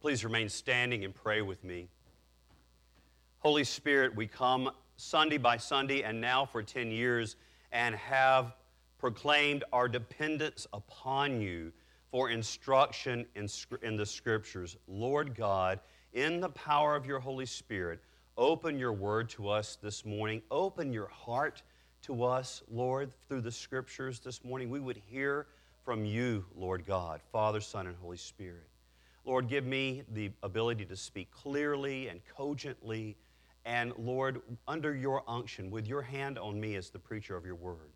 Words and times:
Please 0.00 0.24
remain 0.24 0.48
standing 0.48 1.04
and 1.04 1.14
pray 1.14 1.42
with 1.42 1.62
me. 1.62 1.86
Holy 3.40 3.64
Spirit, 3.64 4.16
we 4.16 4.26
come 4.26 4.70
Sunday 4.96 5.36
by 5.36 5.58
Sunday 5.58 6.02
and 6.02 6.18
now 6.18 6.46
for 6.46 6.62
10 6.62 6.90
years 6.90 7.36
and 7.70 7.94
have 7.94 8.54
proclaimed 8.98 9.62
our 9.74 9.88
dependence 9.88 10.66
upon 10.72 11.42
you 11.42 11.70
for 12.10 12.30
instruction 12.30 13.26
in, 13.34 13.46
in 13.82 13.96
the 13.96 14.06
Scriptures. 14.06 14.78
Lord 14.88 15.34
God, 15.34 15.80
in 16.14 16.40
the 16.40 16.48
power 16.48 16.96
of 16.96 17.04
your 17.04 17.20
Holy 17.20 17.46
Spirit, 17.46 18.00
open 18.38 18.78
your 18.78 18.94
word 18.94 19.28
to 19.30 19.50
us 19.50 19.76
this 19.82 20.06
morning. 20.06 20.40
Open 20.50 20.94
your 20.94 21.08
heart 21.08 21.62
to 22.04 22.24
us, 22.24 22.62
Lord, 22.70 23.12
through 23.28 23.42
the 23.42 23.52
Scriptures 23.52 24.18
this 24.18 24.42
morning. 24.44 24.70
We 24.70 24.80
would 24.80 25.00
hear 25.10 25.46
from 25.84 26.06
you, 26.06 26.46
Lord 26.56 26.86
God, 26.86 27.20
Father, 27.30 27.60
Son, 27.60 27.86
and 27.86 27.96
Holy 28.00 28.16
Spirit. 28.16 28.69
Lord, 29.24 29.48
give 29.48 29.64
me 29.64 30.02
the 30.12 30.30
ability 30.42 30.84
to 30.86 30.96
speak 30.96 31.30
clearly 31.30 32.08
and 32.08 32.20
cogently. 32.36 33.16
And 33.64 33.92
Lord, 33.98 34.40
under 34.66 34.94
your 34.94 35.22
unction, 35.28 35.70
with 35.70 35.86
your 35.86 36.02
hand 36.02 36.38
on 36.38 36.58
me 36.58 36.76
as 36.76 36.90
the 36.90 36.98
preacher 36.98 37.36
of 37.36 37.44
your 37.44 37.54
word. 37.54 37.92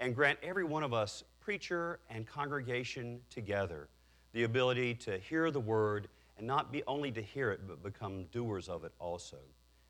And 0.00 0.14
grant 0.14 0.38
every 0.42 0.64
one 0.64 0.82
of 0.82 0.92
us, 0.92 1.24
preacher 1.40 2.00
and 2.10 2.26
congregation 2.26 3.20
together, 3.30 3.88
the 4.32 4.42
ability 4.42 4.94
to 4.94 5.18
hear 5.18 5.50
the 5.50 5.60
word 5.60 6.08
and 6.36 6.46
not 6.46 6.70
be 6.70 6.82
only 6.86 7.10
to 7.12 7.22
hear 7.22 7.50
it, 7.50 7.60
but 7.66 7.82
become 7.82 8.24
doers 8.26 8.68
of 8.68 8.84
it 8.84 8.92
also. 8.98 9.38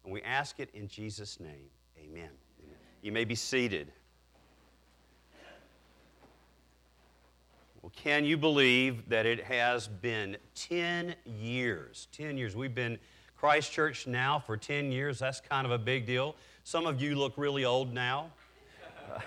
And 0.05 0.13
we 0.13 0.23
ask 0.23 0.61
it 0.61 0.71
in 0.75 0.87
Jesus' 0.87 1.41
name. 1.41 1.69
Amen. 1.99 2.31
Amen. 2.63 2.77
You 3.03 3.11
may 3.11 3.25
be 3.25 3.35
seated. 3.35 3.91
Well, 7.87 7.93
can 7.95 8.25
you 8.25 8.37
believe 8.37 9.11
that 9.11 9.27
it 9.27 9.45
has 9.45 9.87
been 9.87 10.39
10 10.57 11.15
years? 11.25 12.09
10 12.11 12.37
years. 12.37 12.57
We've 12.57 12.75
been 12.75 12.99
Christ 13.37 13.71
Church 13.71 14.09
now 14.09 14.41
for 14.41 14.57
10 14.57 14.91
years. 14.91 15.21
That's 15.21 15.41
kind 15.41 15.65
of 15.65 15.71
a 15.71 15.79
big 15.79 16.05
deal. 16.05 16.35
Some 16.65 16.85
of 16.85 17.01
you 17.01 17.15
look 17.15 17.35
really 17.37 17.65
old 17.65 17.95
now. 17.95 18.33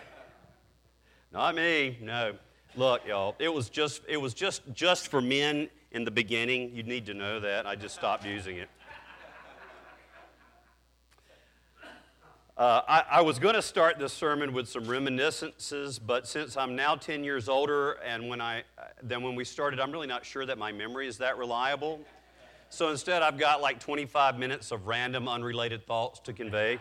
Not 1.32 1.56
me, 1.56 2.00
no. 2.02 2.34
Look, 2.76 3.08
y'all, 3.08 3.38
it 3.40 3.48
was 3.48 3.70
just 3.70 4.02
it 4.10 4.18
was 4.18 4.34
just 4.34 4.62
just 4.74 5.08
for 5.08 5.22
men 5.22 5.70
in 5.92 6.04
the 6.04 6.12
beginning. 6.12 6.76
You 6.76 6.84
need 6.84 7.06
to 7.06 7.14
know 7.14 7.40
that. 7.40 7.66
I 7.66 7.76
just 7.78 7.96
stopped 7.96 8.26
using 8.26 8.58
it. 8.58 8.68
Uh, 12.60 12.82
I, 12.90 13.04
I, 13.10 13.22
was 13.22 13.40
going 13.40 13.56
to 13.56 13.62
start 13.62 14.00
this 14.00 14.12
sermon 14.12 14.52
with 14.52 14.68
some 14.68 14.86
reminiscences, 14.86 15.98
but 15.98 16.28
since 16.28 16.58
I'm 16.58 16.76
now 16.76 16.94
10 16.94 17.24
years 17.24 17.48
older 17.48 17.94
and 18.06 18.28
when 18.28 18.42
I, 18.42 18.64
than 19.02 19.24
when 19.24 19.34
we 19.34 19.46
started, 19.46 19.80
I'm 19.80 19.94
really 19.94 20.08
not 20.08 20.26
sure 20.26 20.46
that 20.46 20.58
my 20.58 20.70
memory 20.74 21.08
is 21.08 21.18
that 21.20 21.38
reliable. 21.38 22.02
So 22.70 22.90
instead, 22.90 23.22
I've 23.22 23.38
got 23.38 23.62
like 23.62 23.80
25 23.80 24.38
minutes 24.38 24.72
of 24.72 24.88
random, 24.88 25.30
unrelated 25.30 25.88
thoughts 25.88 26.20
to 26.20 26.34
convey. 26.34 26.80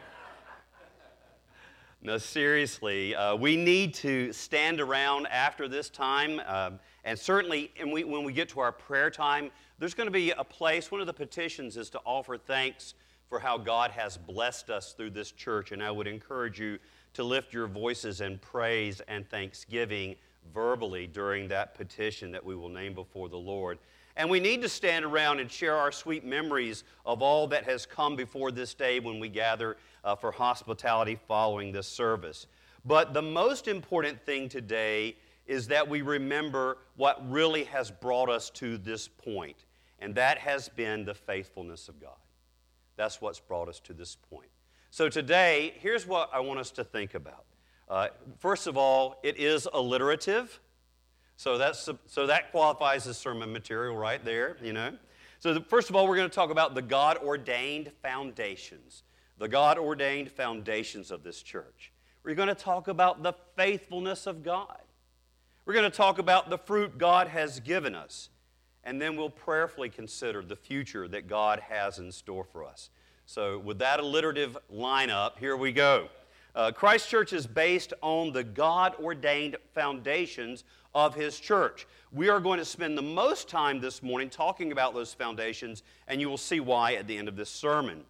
No, 2.03 2.19
seriously, 2.19 3.15
uh, 3.15 3.37
we 3.37 3.55
need 3.55 3.95
to 3.95 4.33
stand 4.33 4.81
around 4.81 5.29
after 5.29 5.69
this 5.69 5.89
time. 5.89 6.41
Uh, 6.45 6.71
and 7.05 7.17
certainly, 7.17 7.71
and 7.79 7.93
we, 7.93 8.03
when 8.03 8.25
we 8.25 8.33
get 8.33 8.49
to 8.49 8.59
our 8.59 8.73
prayer 8.73 9.11
time, 9.11 9.53
there's 9.79 9.95
going 9.95 10.09
to 10.09 10.13
be 10.13 10.33
a 10.33 10.43
place, 10.43 10.91
one 10.91 11.01
of 11.01 11.07
the 11.07 11.13
petitions 11.13 11.77
is 11.77 11.89
to 11.91 12.01
offer 12.05 12.37
thanks 12.37 12.95
for 13.29 13.39
how 13.39 13.59
God 13.59 13.91
has 13.91 14.17
blessed 14.17 14.71
us 14.71 14.93
through 14.93 15.11
this 15.11 15.33
church. 15.33 15.73
And 15.73 15.83
I 15.83 15.91
would 15.91 16.07
encourage 16.07 16.59
you 16.59 16.79
to 17.15 17.25
lift 17.25 17.53
your 17.53 17.67
voices 17.67 18.21
in 18.21 18.39
praise 18.39 19.01
and 19.09 19.29
thanksgiving 19.29 20.17
verbally 20.53 21.07
during 21.07 21.49
that 21.49 21.75
petition 21.75 22.33
that 22.33 22.45
we 22.45 22.55
will 22.55 22.69
name 22.69 22.95
before 22.95 23.29
the 23.29 23.37
Lord. 23.37 23.79
And 24.17 24.29
we 24.29 24.41
need 24.41 24.63
to 24.63 24.69
stand 24.69 25.05
around 25.05 25.39
and 25.39 25.51
share 25.51 25.77
our 25.77 25.93
sweet 25.93 26.25
memories 26.25 26.85
of 27.07 27.23
all 27.23 27.47
that 27.49 27.65
has 27.65 27.87
come 27.87 28.17
before 28.17 28.51
this 28.51 28.75
day 28.75 28.99
when 28.99 29.21
we 29.21 29.29
gather 29.29 29.77
uh, 30.03 30.17
for 30.17 30.33
hospitality 30.33 31.19
following 31.29 31.71
this 31.71 31.87
service. 31.87 32.47
But 32.85 33.15
the 33.15 33.23
most 33.23 33.69
important 33.69 34.21
thing 34.25 34.49
today 34.49 35.17
is 35.47 35.69
that 35.69 35.89
we 35.89 36.03
remember 36.03 36.79
what 36.97 37.31
really 37.31 37.65
has 37.65 37.91
brought 37.91 38.29
us 38.29 38.51
to 38.51 38.77
this 38.77 39.09
point, 39.09 39.65
and 39.99 40.15
that 40.15 40.39
has 40.39 40.69
been 40.69 41.05
the 41.05 41.15
faithfulness 41.15 41.89
of 41.89 42.01
God. 42.01 42.17
That's 42.99 43.23
what's 43.23 43.41
brought 43.41 43.69
us 43.69 43.81
to 43.81 43.95
this 43.95 44.17
point. 44.17 44.51
So 44.91 45.09
today, 45.09 45.73
here's 45.79 46.07
what 46.07 46.29
I 46.33 46.41
want 46.41 46.59
us 46.59 46.71
to 46.73 46.85
think 46.85 47.15
about. 47.15 47.45
Uh, 47.89 48.09
first 48.39 48.67
of 48.67 48.77
all, 48.77 49.21
it 49.23 49.39
is 49.39 49.67
alliterative. 49.73 50.61
So, 51.37 51.57
that's, 51.57 51.89
so 52.07 52.27
that 52.27 52.51
qualifies 52.51 53.07
as 53.07 53.17
sermon 53.17 53.53
material 53.53 53.97
right 53.97 54.23
there, 54.23 54.57
you 54.61 54.73
know. 54.73 54.93
So 55.39 55.55
the, 55.55 55.61
first 55.61 55.89
of 55.89 55.95
all, 55.95 56.09
we're 56.09 56.17
going 56.17 56.29
to 56.29 56.35
talk 56.35 56.51
about 56.51 56.75
the 56.75 56.83
God-ordained 56.83 57.93
foundations. 58.03 59.05
The 59.39 59.47
God-ordained 59.47 60.33
foundations 60.33 61.13
of 61.13 61.23
this 61.23 61.41
church. 61.41 61.93
We're 62.25 62.35
going 62.35 62.49
to 62.49 62.55
talk 62.57 62.89
about 62.89 63.23
the 63.23 63.35
faithfulness 63.57 64.27
of 64.27 64.43
God. 64.43 64.81
We're 65.65 65.75
going 65.75 65.89
to 65.89 65.97
talk 65.97 66.19
about 66.19 66.51
the 66.51 66.59
fruit 66.59 66.99
God 66.99 67.29
has 67.29 67.61
given 67.61 67.95
us 67.95 68.31
and 68.89 68.99
then 68.99 69.17
we'll 69.17 69.29
prayerfully 69.29 69.91
consider 69.91 70.41
the 70.41 70.57
future 70.57 71.07
that 71.09 71.29
God 71.29 71.61
has 71.61 71.99
in 71.99 72.11
store 72.11 72.43
for 72.43 72.65
us. 72.65 72.89
So, 73.27 73.59
with 73.59 73.79
that 73.81 74.01
alliterative 74.01 74.57
lineup, 74.75 75.37
here 75.37 75.59
we 75.59 75.73
go. 75.73 76.09
Uh, 76.55 76.73
Christ 76.73 77.07
Church 77.11 77.35
is 77.35 77.47
based 77.47 77.93
on 78.01 78.33
the 78.33 78.43
God 78.43 78.95
ordained 78.99 79.59
foundations 79.75 80.65
of 80.95 81.15
His 81.15 81.39
church. 81.39 81.87
We 82.13 82.31
are 82.31 82.41
going 82.41 82.61
to 82.61 82.65
spend 82.65 82.97
the 82.97 83.03
most 83.03 83.47
time 83.47 83.79
this 83.79 84.03
morning 84.03 84.31
talking 84.31 84.73
about 84.73 84.95
those 84.95 85.13
foundations, 85.13 85.83
and 86.07 86.19
you 86.19 86.31
will 86.31 86.39
see 86.39 86.61
why 86.61 86.95
at 86.95 87.07
the 87.07 87.19
end 87.19 87.29
of 87.29 87.37
this 87.37 87.51
sermon. 87.51 88.05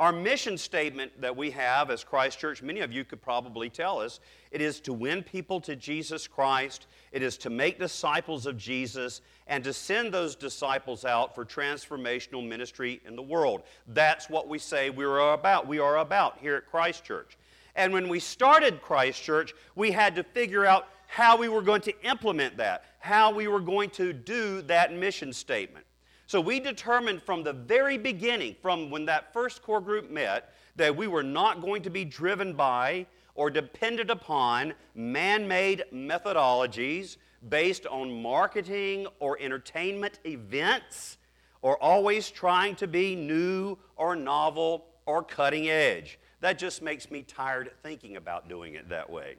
Our 0.00 0.12
mission 0.12 0.56
statement 0.56 1.20
that 1.20 1.36
we 1.36 1.50
have 1.50 1.90
as 1.90 2.04
Christ 2.04 2.38
Church, 2.38 2.62
many 2.62 2.80
of 2.80 2.90
you 2.90 3.04
could 3.04 3.20
probably 3.20 3.68
tell 3.68 4.00
us, 4.00 4.20
it 4.50 4.62
is 4.62 4.80
to 4.80 4.94
win 4.94 5.22
people 5.22 5.60
to 5.60 5.76
Jesus 5.76 6.26
Christ, 6.26 6.86
it 7.12 7.20
is 7.20 7.36
to 7.36 7.50
make 7.50 7.78
disciples 7.78 8.46
of 8.46 8.56
Jesus, 8.56 9.20
and 9.50 9.64
to 9.64 9.72
send 9.72 10.14
those 10.14 10.36
disciples 10.36 11.04
out 11.04 11.34
for 11.34 11.44
transformational 11.44 12.46
ministry 12.46 13.00
in 13.04 13.16
the 13.16 13.22
world. 13.22 13.64
That's 13.88 14.30
what 14.30 14.48
we 14.48 14.60
say 14.60 14.90
we 14.90 15.04
are 15.04 15.32
about. 15.32 15.66
We 15.66 15.80
are 15.80 15.98
about 15.98 16.38
here 16.38 16.54
at 16.54 16.70
Christ 16.70 17.04
Church. 17.04 17.36
And 17.74 17.92
when 17.92 18.08
we 18.08 18.20
started 18.20 18.80
Christ 18.80 19.20
Church, 19.20 19.52
we 19.74 19.90
had 19.90 20.14
to 20.14 20.22
figure 20.22 20.64
out 20.64 20.86
how 21.08 21.36
we 21.36 21.48
were 21.48 21.62
going 21.62 21.80
to 21.82 22.04
implement 22.04 22.56
that, 22.58 22.84
how 23.00 23.34
we 23.34 23.48
were 23.48 23.60
going 23.60 23.90
to 23.90 24.12
do 24.12 24.62
that 24.62 24.94
mission 24.94 25.32
statement. 25.32 25.84
So 26.28 26.40
we 26.40 26.60
determined 26.60 27.20
from 27.20 27.42
the 27.42 27.52
very 27.52 27.98
beginning, 27.98 28.54
from 28.62 28.88
when 28.88 29.04
that 29.06 29.32
first 29.32 29.62
core 29.62 29.80
group 29.80 30.12
met, 30.12 30.54
that 30.76 30.94
we 30.94 31.08
were 31.08 31.24
not 31.24 31.60
going 31.60 31.82
to 31.82 31.90
be 31.90 32.04
driven 32.04 32.52
by 32.52 33.04
or 33.34 33.50
dependent 33.50 34.10
upon 34.10 34.74
man 34.94 35.48
made 35.48 35.82
methodologies 35.92 37.16
based 37.48 37.86
on 37.86 38.22
marketing 38.22 39.06
or 39.18 39.38
entertainment 39.40 40.20
events 40.26 41.18
or 41.62 41.82
always 41.82 42.30
trying 42.30 42.74
to 42.76 42.86
be 42.86 43.14
new 43.14 43.76
or 43.96 44.16
novel 44.16 44.86
or 45.06 45.22
cutting 45.22 45.68
edge. 45.68 46.18
That 46.40 46.58
just 46.58 46.82
makes 46.82 47.10
me 47.10 47.22
tired 47.22 47.70
thinking 47.82 48.16
about 48.16 48.48
doing 48.48 48.74
it 48.74 48.88
that 48.88 49.08
way. 49.08 49.36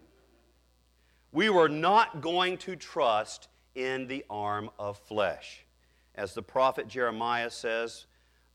We 1.31 1.49
were 1.49 1.69
not 1.69 2.21
going 2.21 2.57
to 2.59 2.75
trust 2.75 3.47
in 3.75 4.07
the 4.07 4.25
arm 4.29 4.69
of 4.77 4.97
flesh. 4.99 5.65
As 6.15 6.33
the 6.33 6.43
prophet 6.43 6.87
Jeremiah 6.87 7.49
says, 7.49 8.05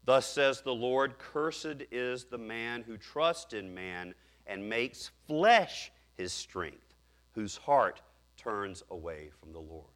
Thus 0.04 0.26
says 0.26 0.60
the 0.60 0.74
Lord, 0.74 1.18
Cursed 1.18 1.82
is 1.90 2.24
the 2.24 2.38
man 2.38 2.82
who 2.82 2.96
trusts 2.96 3.54
in 3.54 3.74
man 3.74 4.14
and 4.46 4.68
makes 4.68 5.10
flesh 5.26 5.90
his 6.16 6.32
strength, 6.32 6.94
whose 7.32 7.56
heart 7.56 8.02
turns 8.36 8.82
away 8.90 9.30
from 9.40 9.52
the 9.52 9.60
Lord. 9.60 9.90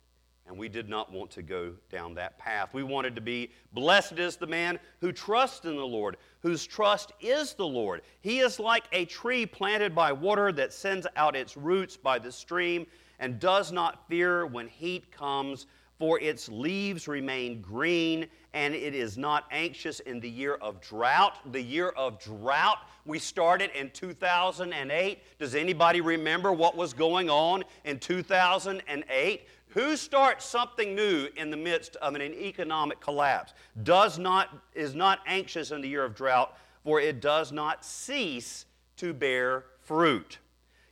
And 0.47 0.59
we 0.59 0.69
did 0.69 0.89
not 0.89 1.13
want 1.13 1.31
to 1.33 1.43
go 1.43 1.75
down 1.91 2.15
that 2.15 2.39
path. 2.39 2.71
We 2.73 2.83
wanted 2.83 3.15
to 3.15 3.21
be 3.21 3.53
blessed 3.73 4.19
is 4.19 4.37
the 4.37 4.47
man 4.47 4.81
who 5.01 5.13
trusts 5.13 5.65
in 5.65 5.77
the 5.77 5.87
Lord, 5.87 6.17
whose 6.41 6.67
trust 6.67 7.13
is 7.21 7.55
the 7.55 7.67
Lord. 7.67 8.03
He 8.21 8.41
is 8.41 8.59
like 8.59 8.85
a 8.91 9.05
tree 9.05 9.47
planted 9.47 9.95
by 9.95 10.11
water 10.13 10.51
that 10.53 10.73
sends 10.73 11.07
out 11.15 11.37
its 11.37 11.57
roots 11.57 11.97
by 11.97 12.19
the 12.19 12.33
stream 12.33 12.87
and 13.21 13.39
does 13.39 13.71
not 13.71 14.09
fear 14.09 14.47
when 14.47 14.67
heat 14.67 15.13
comes 15.13 15.67
for 16.01 16.19
its 16.19 16.49
leaves 16.49 17.07
remain 17.07 17.61
green, 17.61 18.27
and 18.53 18.75
it 18.75 18.95
is 18.95 19.17
not 19.17 19.45
anxious 19.51 20.01
in 20.01 20.21
the 20.21 20.29
year 20.29 20.55
of 20.55 20.81
drought. 20.81 21.53
The 21.53 21.63
year 21.63 21.91
of 21.91 22.19
drought 22.19 22.79
we 23.07 23.19
started 23.19 23.71
in 23.75 23.91
2008. 23.91 25.19
Does 25.39 25.55
anybody 25.55 26.01
remember 26.01 26.53
what 26.53 26.77
was 26.77 26.93
going 26.93 27.31
on 27.31 27.65
in 27.85 27.99
2008? 27.99 29.47
Who 29.69 29.97
starts 29.97 30.45
something 30.45 30.97
new 30.97 31.29
in 31.37 31.51
the 31.51 31.57
midst 31.57 31.97
of 31.97 32.17
an 32.17 32.23
economic 32.23 33.01
collapse? 33.01 33.55
Does 33.85 34.19
not 34.19 34.49
is 34.75 34.95
not 34.95 35.21
anxious 35.27 35.71
in 35.71 35.81
the 35.81 35.89
year 35.89 36.05
of 36.05 36.17
drought, 36.17 36.57
for 36.83 37.01
it 37.01 37.21
does 37.21 37.53
not 37.53 37.85
cease 37.85 38.67
to 38.97 39.15
bear 39.15 39.65
fruit. 39.83 40.39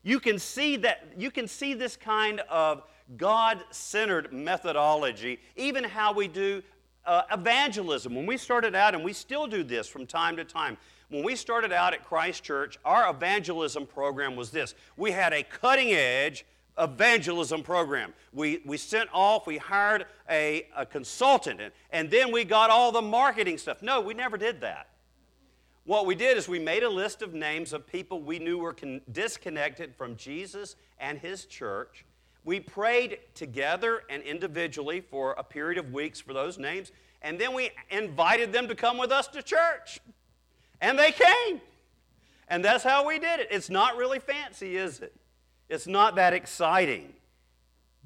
You 0.05 0.21
can 0.21 0.39
see 0.39 0.77
that 0.77 1.09
you 1.17 1.33
can 1.33 1.49
see 1.49 1.75
this 1.75 1.97
kind 1.97 2.41
of 2.49 2.85
God 3.17 3.65
centered 3.71 4.33
methodology, 4.33 5.41
even 5.57 5.83
how 5.83 6.13
we 6.13 6.29
do 6.29 6.63
uh, 7.09 7.23
evangelism. 7.33 8.15
When 8.15 8.27
we 8.27 8.37
started 8.37 8.75
out, 8.75 8.95
and 8.95 9.03
we 9.03 9.13
still 9.13 9.47
do 9.47 9.65
this 9.65 9.89
from 9.89 10.07
time 10.07 10.37
to 10.37 10.45
time, 10.45 10.77
when 11.09 11.25
we 11.25 11.35
started 11.35 11.73
out 11.73 11.95
at 11.95 12.05
Christ 12.05 12.45
Church, 12.45 12.79
our 12.85 13.11
evangelism 13.11 13.87
program 13.87 14.37
was 14.37 14.51
this 14.51 14.75
we 14.97 15.11
had 15.11 15.33
a 15.33 15.43
cutting 15.43 15.93
edge 15.93 16.45
evangelism 16.79 17.63
program. 17.63 18.13
We, 18.33 18.61
we 18.65 18.77
sent 18.77 19.09
off, 19.13 19.47
we 19.47 19.57
hired 19.57 20.07
a, 20.31 20.67
a 20.77 20.87
consultant, 20.87 21.61
and, 21.61 21.73
and 21.91 22.11
then 22.11 22.31
we 22.31 22.45
got 22.45 22.71
all 22.71 22.93
the 22.93 23.03
marketing 23.03 23.59
stuff. 23.59 23.83
No, 23.83 24.01
we 24.01 24.15
never 24.15 24.37
did 24.37 24.61
that. 24.61 24.89
What 25.85 26.05
we 26.05 26.15
did 26.15 26.37
is 26.37 26.47
we 26.47 26.59
made 26.59 26.83
a 26.83 26.91
list 26.91 27.23
of 27.23 27.33
names 27.33 27.73
of 27.73 27.87
people 27.87 28.21
we 28.21 28.39
knew 28.39 28.59
were 28.59 28.75
con- 28.75 29.01
disconnected 29.11 29.95
from 29.97 30.15
Jesus 30.17 30.77
and 31.01 31.19
his 31.19 31.47
church. 31.47 32.05
We 32.45 32.61
prayed 32.61 33.19
together 33.35 34.03
and 34.09 34.23
individually 34.23 35.01
for 35.01 35.33
a 35.33 35.45
period 35.45 35.79
of 35.79 35.93
weeks 35.93 36.21
for 36.21 36.33
those 36.33 36.59
names, 36.59 36.93
and 37.23 37.39
then 37.39 37.53
we 37.55 37.71
invited 37.91 38.53
them 38.53 38.69
to 38.69 38.75
come 38.75 38.97
with 38.97 39.13
us 39.13 39.27
to 39.29 39.43
church. 39.43 40.01
And 40.81 40.99
they 40.99 41.13
came. 41.13 41.61
And 42.49 42.65
that's 42.65 42.85
how 42.85 43.07
we 43.07 43.19
did 43.19 43.41
it. 43.41 43.49
It's 43.51 43.69
not 43.69 43.97
really 43.97 44.19
fancy, 44.19 44.77
is 44.77 45.01
it? 45.01 45.15
It's 45.69 45.87
not 45.87 46.17
that 46.17 46.33
exciting, 46.33 47.13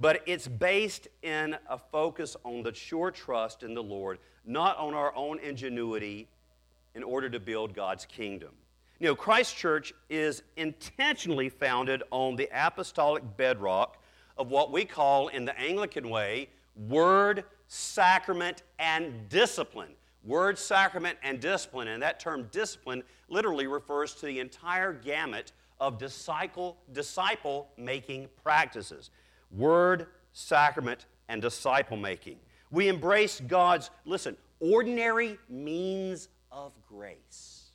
but 0.00 0.22
it's 0.26 0.48
based 0.48 1.06
in 1.22 1.56
a 1.68 1.78
focus 1.78 2.36
on 2.44 2.64
the 2.64 2.74
sure 2.74 3.12
trust 3.12 3.62
in 3.62 3.74
the 3.74 3.82
Lord, 3.82 4.18
not 4.44 4.76
on 4.78 4.94
our 4.94 5.14
own 5.14 5.38
ingenuity 5.38 6.26
in 6.96 7.04
order 7.04 7.30
to 7.30 7.38
build 7.38 7.74
God's 7.74 8.04
kingdom. 8.04 8.50
You 8.98 9.08
know, 9.08 9.14
Christ 9.14 9.56
Church 9.56 9.92
is 10.10 10.42
intentionally 10.56 11.48
founded 11.48 12.02
on 12.10 12.36
the 12.36 12.48
apostolic 12.52 13.22
bedrock 13.36 14.01
of 14.36 14.50
what 14.50 14.72
we 14.72 14.84
call 14.84 15.28
in 15.28 15.44
the 15.44 15.58
Anglican 15.58 16.08
way 16.08 16.48
word, 16.88 17.44
sacrament, 17.68 18.62
and 18.78 19.28
discipline. 19.28 19.92
Word, 20.24 20.58
sacrament, 20.58 21.18
and 21.22 21.40
discipline. 21.40 21.88
And 21.88 22.02
that 22.02 22.20
term 22.20 22.48
discipline 22.52 23.02
literally 23.28 23.66
refers 23.66 24.14
to 24.14 24.26
the 24.26 24.40
entire 24.40 24.92
gamut 24.92 25.52
of 25.80 25.98
disciple, 25.98 26.78
disciple 26.92 27.68
making 27.76 28.28
practices 28.42 29.10
word, 29.50 30.06
sacrament, 30.32 31.06
and 31.28 31.42
disciple 31.42 31.96
making. 31.96 32.38
We 32.70 32.88
embrace 32.88 33.40
God's, 33.46 33.90
listen, 34.06 34.36
ordinary 34.60 35.38
means 35.48 36.28
of 36.50 36.72
grace. 36.88 37.70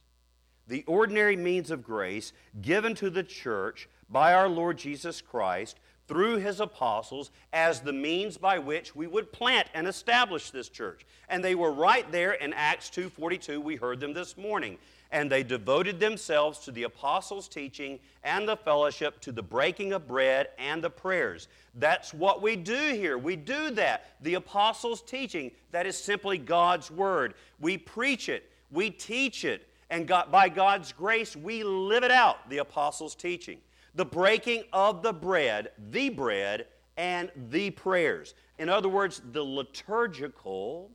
The 0.68 0.84
ordinary 0.88 1.36
means 1.36 1.70
of 1.70 1.84
grace 1.84 2.34
given 2.62 2.96
to 2.96 3.10
the 3.10 3.24
church 3.24 3.88
by 4.10 4.34
our 4.34 4.50
Lord 4.50 4.78
Jesus 4.78 5.22
Christ 5.22 5.80
through 6.08 6.38
his 6.38 6.60
apostles 6.60 7.32
as 7.54 7.82
the 7.82 7.94
means 7.94 8.38
by 8.38 8.60
which 8.60 8.96
we 8.96 9.08
would 9.08 9.32
plant 9.32 9.68
and 9.74 9.88
establish 9.88 10.52
this 10.52 10.70
church. 10.70 11.06
And 11.30 11.44
they 11.44 11.56
were 11.56 11.72
right 11.72 12.10
there 12.12 12.34
in 12.34 12.54
Acts 12.54 12.90
2:42 12.90 13.62
we 13.62 13.76
heard 13.76 14.00
them 14.00 14.14
this 14.14 14.38
morning 14.38 14.78
and 15.12 15.32
they 15.32 15.44
devoted 15.44 16.00
themselves 16.00 16.60
to 16.60 16.72
the 16.72 16.84
apostles' 16.84 17.48
teaching 17.48 18.00
and 18.24 18.48
the 18.48 18.58
fellowship, 18.58 19.20
to 19.22 19.32
the 19.32 19.44
breaking 19.44 19.94
of 19.94 20.08
bread 20.08 20.50
and 20.58 20.84
the 20.84 20.90
prayers. 20.90 21.48
That's 21.76 22.14
what 22.14 22.42
we 22.42 22.56
do 22.56 22.94
here. 22.94 23.18
We 23.18 23.36
do 23.36 23.72
that. 23.72 24.06
The 24.22 24.36
apostles' 24.36 25.02
teaching, 25.02 25.52
that 25.72 25.86
is 25.86 25.98
simply 25.98 26.38
God's 26.38 26.92
word. 26.92 27.36
We 27.60 27.78
preach 27.78 28.30
it, 28.30 28.52
we 28.72 28.90
teach 28.90 29.46
it, 29.46 29.68
and 29.90 30.08
God, 30.08 30.32
by 30.32 30.50
God's 30.50 30.92
grace, 30.92 31.36
we 31.36 31.64
live 31.64 32.04
it 32.04 32.12
out, 32.12 32.50
the 32.50 32.58
apostles' 32.58 33.16
teaching. 33.16 33.60
The 33.98 34.06
breaking 34.06 34.64
of 34.72 35.02
the 35.02 35.12
bread, 35.12 35.72
the 35.90 36.10
bread, 36.10 36.68
and 36.98 37.32
the 37.50 37.72
prayers. 37.72 38.36
In 38.60 38.70
other 38.70 38.90
words, 38.90 39.24
the 39.32 39.44
liturgical, 39.44 40.92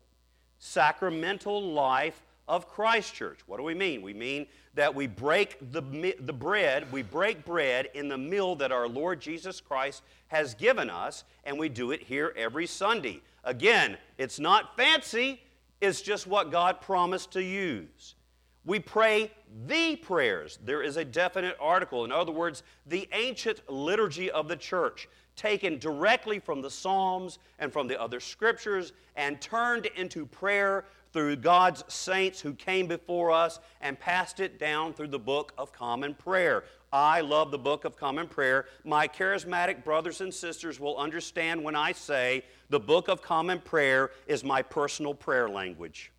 sacramental 0.60 1.60
life 1.72 2.22
of 2.46 2.68
Christ 2.68 3.12
Church. 3.12 3.40
What 3.46 3.56
do 3.56 3.64
we 3.64 3.74
mean? 3.74 4.02
We 4.02 4.14
mean 4.14 4.46
that 4.74 4.94
we 4.94 5.08
break 5.08 5.58
the, 5.72 6.14
the 6.20 6.32
bread, 6.32 6.90
we 6.92 7.02
break 7.02 7.44
bread 7.44 7.88
in 7.92 8.08
the 8.08 8.16
meal 8.16 8.54
that 8.54 8.70
our 8.70 8.86
Lord 8.86 9.20
Jesus 9.20 9.60
Christ 9.60 10.02
has 10.28 10.54
given 10.54 10.88
us, 10.88 11.24
and 11.42 11.58
we 11.58 11.68
do 11.68 11.90
it 11.90 12.04
here 12.04 12.32
every 12.36 12.68
Sunday. 12.68 13.20
Again, 13.42 13.98
it's 14.16 14.38
not 14.38 14.76
fancy, 14.76 15.42
it's 15.80 16.02
just 16.02 16.28
what 16.28 16.52
God 16.52 16.80
promised 16.80 17.32
to 17.32 17.42
use. 17.42 18.14
We 18.64 18.78
pray 18.78 19.30
the 19.66 19.96
prayers. 19.96 20.58
There 20.64 20.82
is 20.82 20.96
a 20.96 21.04
definite 21.04 21.56
article. 21.60 22.04
In 22.04 22.12
other 22.12 22.32
words, 22.32 22.62
the 22.86 23.08
ancient 23.12 23.68
liturgy 23.68 24.30
of 24.30 24.48
the 24.48 24.56
church, 24.56 25.08
taken 25.34 25.78
directly 25.78 26.38
from 26.38 26.60
the 26.60 26.70
Psalms 26.70 27.38
and 27.58 27.72
from 27.72 27.88
the 27.88 28.00
other 28.00 28.20
scriptures 28.20 28.92
and 29.16 29.40
turned 29.40 29.86
into 29.96 30.26
prayer 30.26 30.84
through 31.12 31.36
God's 31.36 31.84
saints 31.88 32.40
who 32.40 32.54
came 32.54 32.86
before 32.86 33.30
us 33.30 33.60
and 33.80 33.98
passed 33.98 34.40
it 34.40 34.58
down 34.58 34.94
through 34.94 35.08
the 35.08 35.18
Book 35.18 35.52
of 35.58 35.72
Common 35.72 36.14
Prayer. 36.14 36.64
I 36.92 37.20
love 37.20 37.50
the 37.50 37.58
Book 37.58 37.84
of 37.84 37.96
Common 37.96 38.28
Prayer. 38.28 38.66
My 38.84 39.08
charismatic 39.08 39.84
brothers 39.84 40.20
and 40.20 40.32
sisters 40.32 40.80
will 40.80 40.96
understand 40.96 41.62
when 41.62 41.76
I 41.76 41.92
say 41.92 42.44
the 42.70 42.80
Book 42.80 43.08
of 43.08 43.22
Common 43.22 43.60
Prayer 43.60 44.10
is 44.26 44.44
my 44.44 44.62
personal 44.62 45.14
prayer 45.14 45.48
language. 45.48 46.12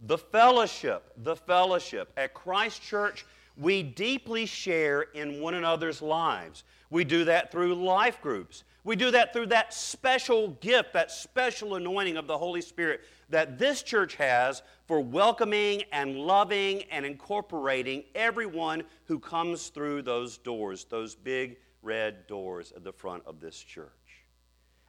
The 0.00 0.18
fellowship, 0.18 1.12
the 1.16 1.36
fellowship. 1.36 2.12
At 2.16 2.34
Christ 2.34 2.82
Church, 2.82 3.26
we 3.56 3.82
deeply 3.82 4.46
share 4.46 5.02
in 5.02 5.40
one 5.40 5.54
another's 5.54 6.00
lives. 6.00 6.64
We 6.90 7.04
do 7.04 7.24
that 7.24 7.50
through 7.50 7.74
life 7.74 8.20
groups. 8.22 8.64
We 8.84 8.96
do 8.96 9.10
that 9.10 9.32
through 9.32 9.46
that 9.46 9.74
special 9.74 10.48
gift, 10.60 10.92
that 10.94 11.10
special 11.10 11.74
anointing 11.74 12.16
of 12.16 12.26
the 12.26 12.38
Holy 12.38 12.62
Spirit 12.62 13.00
that 13.28 13.58
this 13.58 13.82
church 13.82 14.14
has 14.14 14.62
for 14.86 15.00
welcoming 15.00 15.82
and 15.92 16.16
loving 16.16 16.84
and 16.90 17.04
incorporating 17.04 18.04
everyone 18.14 18.84
who 19.04 19.18
comes 19.18 19.68
through 19.68 20.02
those 20.02 20.38
doors, 20.38 20.86
those 20.88 21.14
big 21.14 21.58
red 21.82 22.26
doors 22.26 22.72
at 22.74 22.84
the 22.84 22.92
front 22.92 23.22
of 23.26 23.40
this 23.40 23.58
church. 23.58 23.88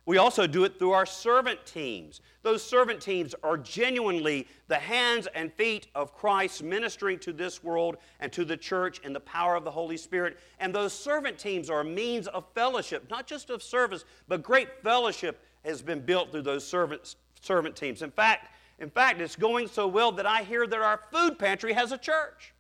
We 0.10 0.18
also 0.18 0.48
do 0.48 0.64
it 0.64 0.80
through 0.80 0.94
our 0.94 1.06
servant 1.06 1.64
teams. 1.68 2.22
Those 2.42 2.64
servant 2.64 3.00
teams 3.00 3.36
are 3.44 3.58
genuinely 3.58 4.48
the 4.68 4.76
hands 4.76 5.28
and 5.36 5.54
feet 5.54 5.86
of 5.94 6.16
Christ 6.16 6.64
ministering 6.64 7.20
to 7.20 7.32
this 7.32 7.64
world 7.64 7.98
and 8.20 8.32
to 8.32 8.44
the 8.44 8.58
church 8.58 8.98
in 9.04 9.14
the 9.14 9.20
power 9.20 9.56
of 9.56 9.64
the 9.64 9.70
Holy 9.70 9.98
Spirit. 9.98 10.40
And 10.60 10.74
those 10.74 10.94
servant 10.94 11.38
teams 11.38 11.70
are 11.70 11.82
a 11.82 11.86
means 11.86 12.26
of 12.26 12.44
fellowship, 12.56 13.08
not 13.12 13.28
just 13.28 13.52
of 13.52 13.62
service, 13.62 14.04
but 14.28 14.42
great 14.42 14.82
fellowship 14.82 15.46
has 15.64 15.84
been 15.84 16.00
built 16.00 16.32
through 16.32 16.42
those 16.42 16.66
servant, 16.66 17.14
servant 17.42 17.76
teams. 17.76 18.02
In 18.02 18.10
fact, 18.10 18.52
in 18.80 18.90
fact, 18.90 19.22
it's 19.22 19.36
going 19.36 19.68
so 19.68 19.88
well 19.88 20.12
that 20.14 20.26
I 20.26 20.42
hear 20.42 20.66
that 20.66 20.80
our 20.80 21.02
food 21.12 21.38
pantry 21.38 21.74
has 21.74 21.92
a 21.92 22.00
church. 22.00 22.56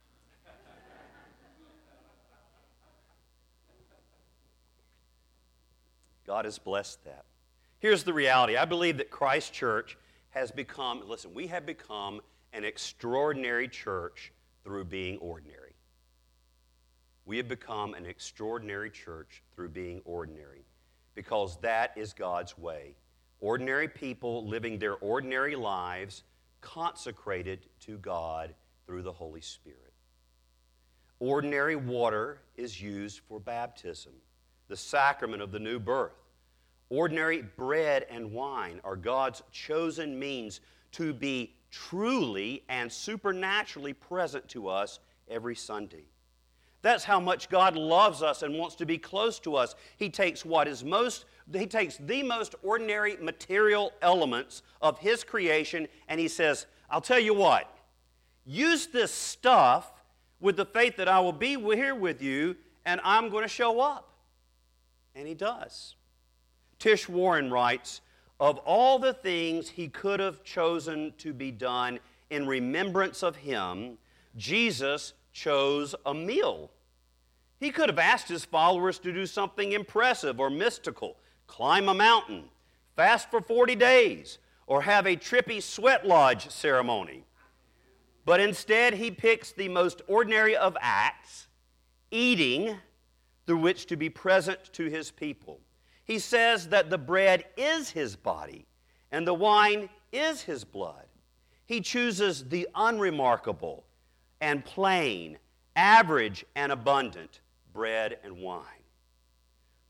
God 6.27 6.45
has 6.45 6.59
blessed 6.59 7.03
that. 7.05 7.25
Here's 7.79 8.03
the 8.03 8.13
reality 8.13 8.57
I 8.57 8.65
believe 8.65 8.97
that 8.97 9.09
Christ 9.09 9.53
Church 9.53 9.97
has 10.31 10.51
become, 10.51 11.03
listen, 11.07 11.33
we 11.33 11.47
have 11.47 11.65
become 11.65 12.21
an 12.53 12.63
extraordinary 12.63 13.67
church 13.67 14.33
through 14.63 14.85
being 14.85 15.17
ordinary. 15.19 15.73
We 17.25 17.37
have 17.37 17.47
become 17.47 17.93
an 17.93 18.05
extraordinary 18.05 18.89
church 18.89 19.43
through 19.55 19.69
being 19.69 20.01
ordinary 20.03 20.65
because 21.15 21.57
that 21.61 21.93
is 21.95 22.13
God's 22.13 22.57
way. 22.57 22.95
Ordinary 23.39 23.87
people 23.87 24.45
living 24.47 24.77
their 24.77 24.95
ordinary 24.95 25.55
lives 25.55 26.23
consecrated 26.61 27.65
to 27.81 27.97
God 27.97 28.53
through 28.85 29.03
the 29.03 29.11
Holy 29.11 29.41
Spirit. 29.41 29.93
Ordinary 31.19 31.75
water 31.75 32.41
is 32.57 32.81
used 32.81 33.19
for 33.27 33.39
baptism, 33.39 34.13
the 34.67 34.75
sacrament 34.75 35.41
of 35.41 35.51
the 35.51 35.59
new 35.59 35.79
birth. 35.79 36.13
Ordinary 36.89 37.43
bread 37.43 38.05
and 38.09 38.31
wine 38.31 38.81
are 38.83 38.95
God's 38.95 39.43
chosen 39.51 40.17
means 40.17 40.59
to 40.93 41.13
be 41.13 41.53
truly 41.71 42.63
and 42.67 42.91
supernaturally 42.91 43.93
present 43.93 44.47
to 44.49 44.67
us 44.67 44.99
every 45.27 45.55
Sunday. 45.55 46.05
That's 46.81 47.03
how 47.03 47.19
much 47.19 47.49
God 47.49 47.75
loves 47.75 48.23
us 48.23 48.41
and 48.41 48.57
wants 48.57 48.75
to 48.77 48.85
be 48.85 48.97
close 48.97 49.37
to 49.39 49.55
us. 49.55 49.75
He 49.97 50.09
takes 50.09 50.45
what 50.45 50.67
is 50.67 50.83
most 50.83 51.25
he 51.51 51.65
takes 51.65 51.97
the 51.97 52.21
most 52.21 52.53
ordinary 52.61 53.17
material 53.17 53.91
elements 54.03 54.61
of 54.83 54.99
his 54.99 55.23
creation 55.23 55.87
and 56.07 56.19
he 56.19 56.27
says, 56.27 56.67
"I'll 56.89 57.01
tell 57.01 57.19
you 57.19 57.33
what. 57.33 57.75
Use 58.45 58.85
this 58.87 59.11
stuff 59.11 59.91
with 60.39 60.57
the 60.57 60.65
faith 60.65 60.95
that 60.97 61.07
I 61.07 61.19
will 61.19 61.33
be 61.33 61.55
here 61.55 61.95
with 61.95 62.21
you 62.21 62.55
and 62.85 63.01
I'm 63.03 63.29
going 63.29 63.43
to 63.43 63.49
show 63.49 63.79
up." 63.79 64.13
And 65.15 65.27
he 65.27 65.33
does. 65.33 65.95
Tish 66.79 67.09
Warren 67.09 67.51
writes, 67.51 68.01
of 68.39 68.57
all 68.59 68.99
the 68.99 69.13
things 69.13 69.69
he 69.69 69.89
could 69.89 70.19
have 70.21 70.43
chosen 70.43 71.13
to 71.17 71.33
be 71.33 71.51
done 71.51 71.99
in 72.29 72.47
remembrance 72.47 73.21
of 73.21 73.35
him, 73.35 73.97
Jesus 74.37 75.13
chose 75.33 75.93
a 76.05 76.13
meal. 76.13 76.71
He 77.59 77.71
could 77.71 77.89
have 77.89 77.99
asked 77.99 78.29
his 78.29 78.45
followers 78.45 78.97
to 78.99 79.11
do 79.11 79.25
something 79.25 79.73
impressive 79.73 80.39
or 80.39 80.49
mystical, 80.49 81.17
climb 81.47 81.89
a 81.89 81.93
mountain, 81.93 82.45
fast 82.95 83.29
for 83.29 83.41
40 83.41 83.75
days, 83.75 84.37
or 84.65 84.83
have 84.83 85.05
a 85.05 85.17
trippy 85.17 85.61
sweat 85.61 86.07
lodge 86.07 86.49
ceremony. 86.49 87.25
But 88.23 88.39
instead, 88.39 88.93
he 88.93 89.11
picks 89.11 89.51
the 89.51 89.67
most 89.67 90.01
ordinary 90.07 90.55
of 90.55 90.77
acts, 90.79 91.47
eating, 92.11 92.77
through 93.45 93.57
which 93.57 93.87
to 93.87 93.97
be 93.97 94.09
present 94.09 94.71
to 94.73 94.85
his 94.85 95.11
people. 95.11 95.59
He 96.09 96.17
says 96.17 96.69
that 96.69 96.89
the 96.89 96.97
bread 96.97 97.45
is 97.55 97.91
his 97.91 98.15
body 98.15 98.65
and 99.11 99.27
the 99.27 99.33
wine 99.35 99.89
is 100.11 100.41
his 100.41 100.63
blood. 100.63 101.05
He 101.67 101.81
chooses 101.81 102.45
the 102.45 102.67
unremarkable 102.73 103.85
and 104.41 104.65
plain, 104.65 105.37
average 105.75 106.43
and 106.55 106.71
abundant 106.71 107.41
bread 107.71 108.17
and 108.23 108.41
wine. 108.41 108.63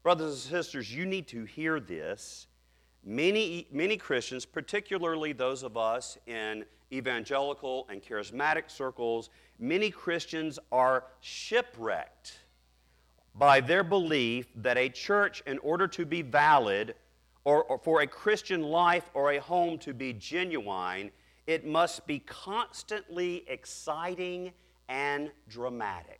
Brothers 0.04 0.32
and 0.32 0.52
sisters, 0.52 0.94
you 0.94 1.06
need 1.06 1.26
to 1.30 1.46
hear 1.46 1.80
this. 1.80 2.48
Many, 3.06 3.70
many 3.72 3.96
Christians, 3.96 4.46
particularly 4.46 5.32
those 5.32 5.64
of 5.64 5.78
us 5.78 6.18
in 6.28 6.66
evangelical 6.92 7.88
and 7.90 8.04
charismatic 8.04 8.70
circles, 8.70 9.30
many 9.58 9.90
Christians 9.90 10.60
are 10.70 11.06
shipwrecked 11.22 12.40
by 13.36 13.62
their 13.62 13.84
belief 13.84 14.48
that 14.56 14.78
a 14.78 14.90
church, 14.90 15.42
in 15.46 15.58
order 15.60 15.88
to 15.88 16.06
be 16.06 16.22
valid, 16.22 16.96
or, 17.46 17.64
or, 17.64 17.78
for 17.80 18.02
a 18.02 18.08
Christian 18.08 18.62
life 18.62 19.10
or 19.14 19.32
a 19.32 19.40
home 19.40 19.78
to 19.80 19.94
be 19.94 20.14
genuine, 20.14 21.12
it 21.48 21.66
must 21.66 22.06
be 22.06 22.20
constantly 22.20 23.44
exciting 23.48 24.52
and 24.88 25.32
dramatic. 25.48 26.20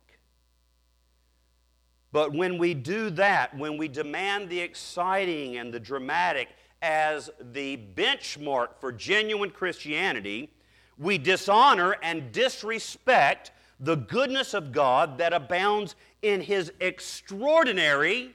But 2.12 2.32
when 2.32 2.58
we 2.58 2.74
do 2.74 3.10
that, 3.10 3.56
when 3.56 3.76
we 3.76 3.86
demand 3.86 4.48
the 4.48 4.60
exciting 4.60 5.58
and 5.58 5.72
the 5.72 5.78
dramatic 5.78 6.48
as 6.82 7.30
the 7.52 7.78
benchmark 7.94 8.68
for 8.80 8.90
genuine 8.90 9.50
Christianity, 9.50 10.50
we 10.98 11.18
dishonor 11.18 11.96
and 12.02 12.32
disrespect 12.32 13.52
the 13.78 13.96
goodness 13.96 14.54
of 14.54 14.72
God 14.72 15.18
that 15.18 15.32
abounds 15.32 15.94
in 16.22 16.40
His 16.40 16.72
extraordinary, 16.80 18.34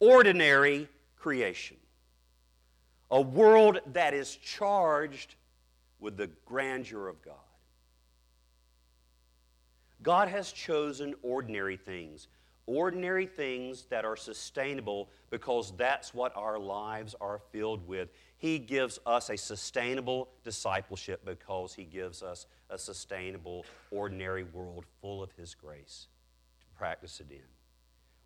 ordinary 0.00 0.88
creation. 1.16 1.76
A 3.10 3.20
world 3.20 3.80
that 3.92 4.14
is 4.14 4.36
charged 4.36 5.34
with 6.00 6.16
the 6.16 6.28
grandeur 6.44 7.08
of 7.08 7.22
God. 7.22 7.34
God 10.02 10.28
has 10.28 10.52
chosen 10.52 11.14
ordinary 11.22 11.76
things, 11.76 12.28
ordinary 12.66 13.26
things 13.26 13.86
that 13.86 14.04
are 14.04 14.16
sustainable 14.16 15.08
because 15.30 15.72
that's 15.76 16.14
what 16.14 16.36
our 16.36 16.58
lives 16.58 17.14
are 17.20 17.40
filled 17.50 17.86
with. 17.86 18.10
He 18.36 18.58
gives 18.58 19.00
us 19.06 19.30
a 19.30 19.36
sustainable 19.36 20.28
discipleship 20.44 21.24
because 21.24 21.74
He 21.74 21.84
gives 21.84 22.22
us 22.22 22.46
a 22.70 22.78
sustainable, 22.78 23.64
ordinary 23.90 24.44
world 24.44 24.84
full 25.00 25.22
of 25.22 25.32
His 25.32 25.54
grace 25.54 26.06
practice 26.78 27.20
it 27.20 27.30
in. 27.30 27.42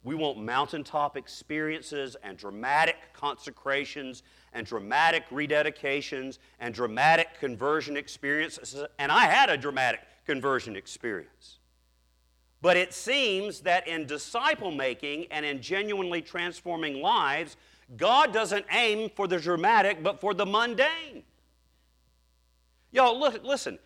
We 0.05 0.15
want 0.15 0.39
mountaintop 0.39 1.17
experiences 1.17 2.17
and 2.23 2.37
dramatic 2.37 2.97
consecrations 3.15 4.23
and 4.53 4.67
dramatic 4.67 5.29
rededications 5.31 6.39
and 6.59 6.75
dramatic 6.75 7.29
conversion 7.39 7.97
experiences. 7.97 8.85
And 8.99 9.13
I 9.13 9.27
had 9.27 9.49
a 9.49 9.57
dramatic 9.57 10.01
conversion 10.27 10.77
experience. 10.77 11.59
But 12.61 12.77
it 12.77 12.93
seems 12.93 13.61
that 13.61 13.87
in 13.89 14.07
disciple 14.07 14.71
making 14.71 15.27
and 15.31 15.45
in 15.47 15.63
genuinely 15.63 16.21
transforming 16.21 17.01
lives, 17.01 17.57
God 17.97 18.33
doesn't 18.33 18.65
aim 18.71 19.11
for 19.15 19.27
the 19.27 19.39
dramatic, 19.39 20.03
but 20.03 20.21
for 20.21 20.35
the 20.35 20.47
mundane. 20.47 21.25
Y'all, 22.91 23.19
look, 23.19 23.43
listen. 23.45 23.79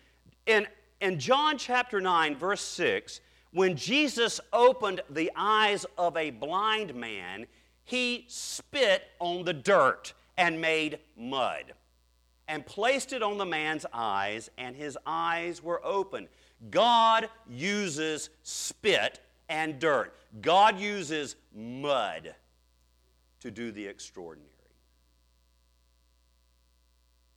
In, 0.45 0.67
in 1.01 1.19
John 1.19 1.57
chapter 1.57 1.99
9, 2.01 2.35
verse 2.35 2.61
6, 2.61 3.21
when 3.57 3.75
Jesus 3.75 4.39
opened 4.53 5.01
the 5.09 5.31
eyes 5.35 5.83
of 5.97 6.15
a 6.15 6.29
blind 6.29 6.93
man, 6.93 7.47
he 7.83 8.23
spit 8.27 9.01
on 9.19 9.45
the 9.45 9.53
dirt 9.53 10.13
and 10.37 10.61
made 10.61 10.99
mud 11.17 11.73
and 12.47 12.63
placed 12.67 13.13
it 13.13 13.23
on 13.23 13.39
the 13.39 13.45
man's 13.45 13.83
eyes, 13.91 14.51
and 14.59 14.75
his 14.75 14.95
eyes 15.07 15.63
were 15.63 15.83
open. 15.83 16.27
God 16.69 17.29
uses 17.49 18.29
spit 18.43 19.21
and 19.49 19.79
dirt, 19.79 20.13
God 20.39 20.79
uses 20.79 21.35
mud 21.51 22.35
to 23.39 23.49
do 23.49 23.71
the 23.71 23.87
extraordinary. 23.87 24.51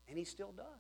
And 0.06 0.18
he 0.18 0.24
still 0.24 0.52
does. 0.52 0.79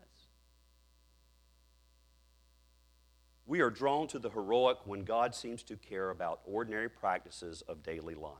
We 3.50 3.62
are 3.62 3.70
drawn 3.70 4.06
to 4.06 4.20
the 4.20 4.30
heroic 4.30 4.78
when 4.84 5.02
God 5.02 5.34
seems 5.34 5.64
to 5.64 5.76
care 5.76 6.10
about 6.10 6.38
ordinary 6.44 6.88
practices 6.88 7.64
of 7.66 7.82
daily 7.82 8.14
life. 8.14 8.32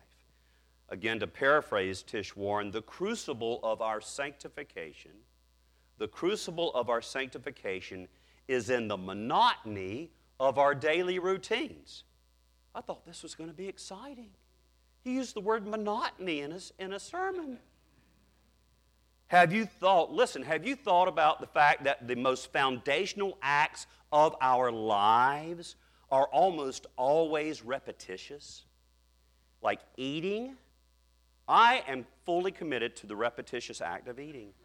Again, 0.88 1.18
to 1.18 1.26
paraphrase 1.26 2.04
Tish 2.04 2.36
Warren, 2.36 2.70
the 2.70 2.82
crucible 2.82 3.58
of 3.64 3.82
our 3.82 4.00
sanctification, 4.00 5.10
the 5.98 6.06
crucible 6.06 6.72
of 6.74 6.88
our 6.88 7.02
sanctification 7.02 8.06
is 8.46 8.70
in 8.70 8.86
the 8.86 8.96
monotony 8.96 10.12
of 10.38 10.58
our 10.58 10.76
daily 10.76 11.18
routines. 11.18 12.04
I 12.72 12.80
thought 12.80 13.04
this 13.04 13.24
was 13.24 13.34
going 13.34 13.50
to 13.50 13.56
be 13.56 13.66
exciting. 13.66 14.30
He 15.02 15.14
used 15.14 15.34
the 15.34 15.40
word 15.40 15.66
monotony 15.66 16.42
in 16.42 16.52
a, 16.52 16.60
in 16.78 16.92
a 16.92 17.00
sermon. 17.00 17.58
Have 19.30 19.52
you 19.52 19.64
thought, 19.64 20.10
listen, 20.10 20.42
have 20.42 20.66
you 20.66 20.74
thought 20.74 21.06
about 21.06 21.40
the 21.40 21.46
fact 21.46 21.84
that 21.84 22.08
the 22.08 22.16
most 22.16 22.52
foundational 22.52 23.38
acts 23.40 23.86
of 24.10 24.34
our 24.40 24.72
lives 24.72 25.76
are 26.10 26.26
almost 26.32 26.88
always 26.96 27.64
repetitious? 27.64 28.64
Like 29.62 29.78
eating, 29.96 30.56
I 31.46 31.84
am 31.86 32.06
fully 32.26 32.50
committed 32.50 32.96
to 32.96 33.06
the 33.06 33.14
repetitious 33.14 33.80
act 33.80 34.08
of 34.08 34.18
eating. 34.18 34.48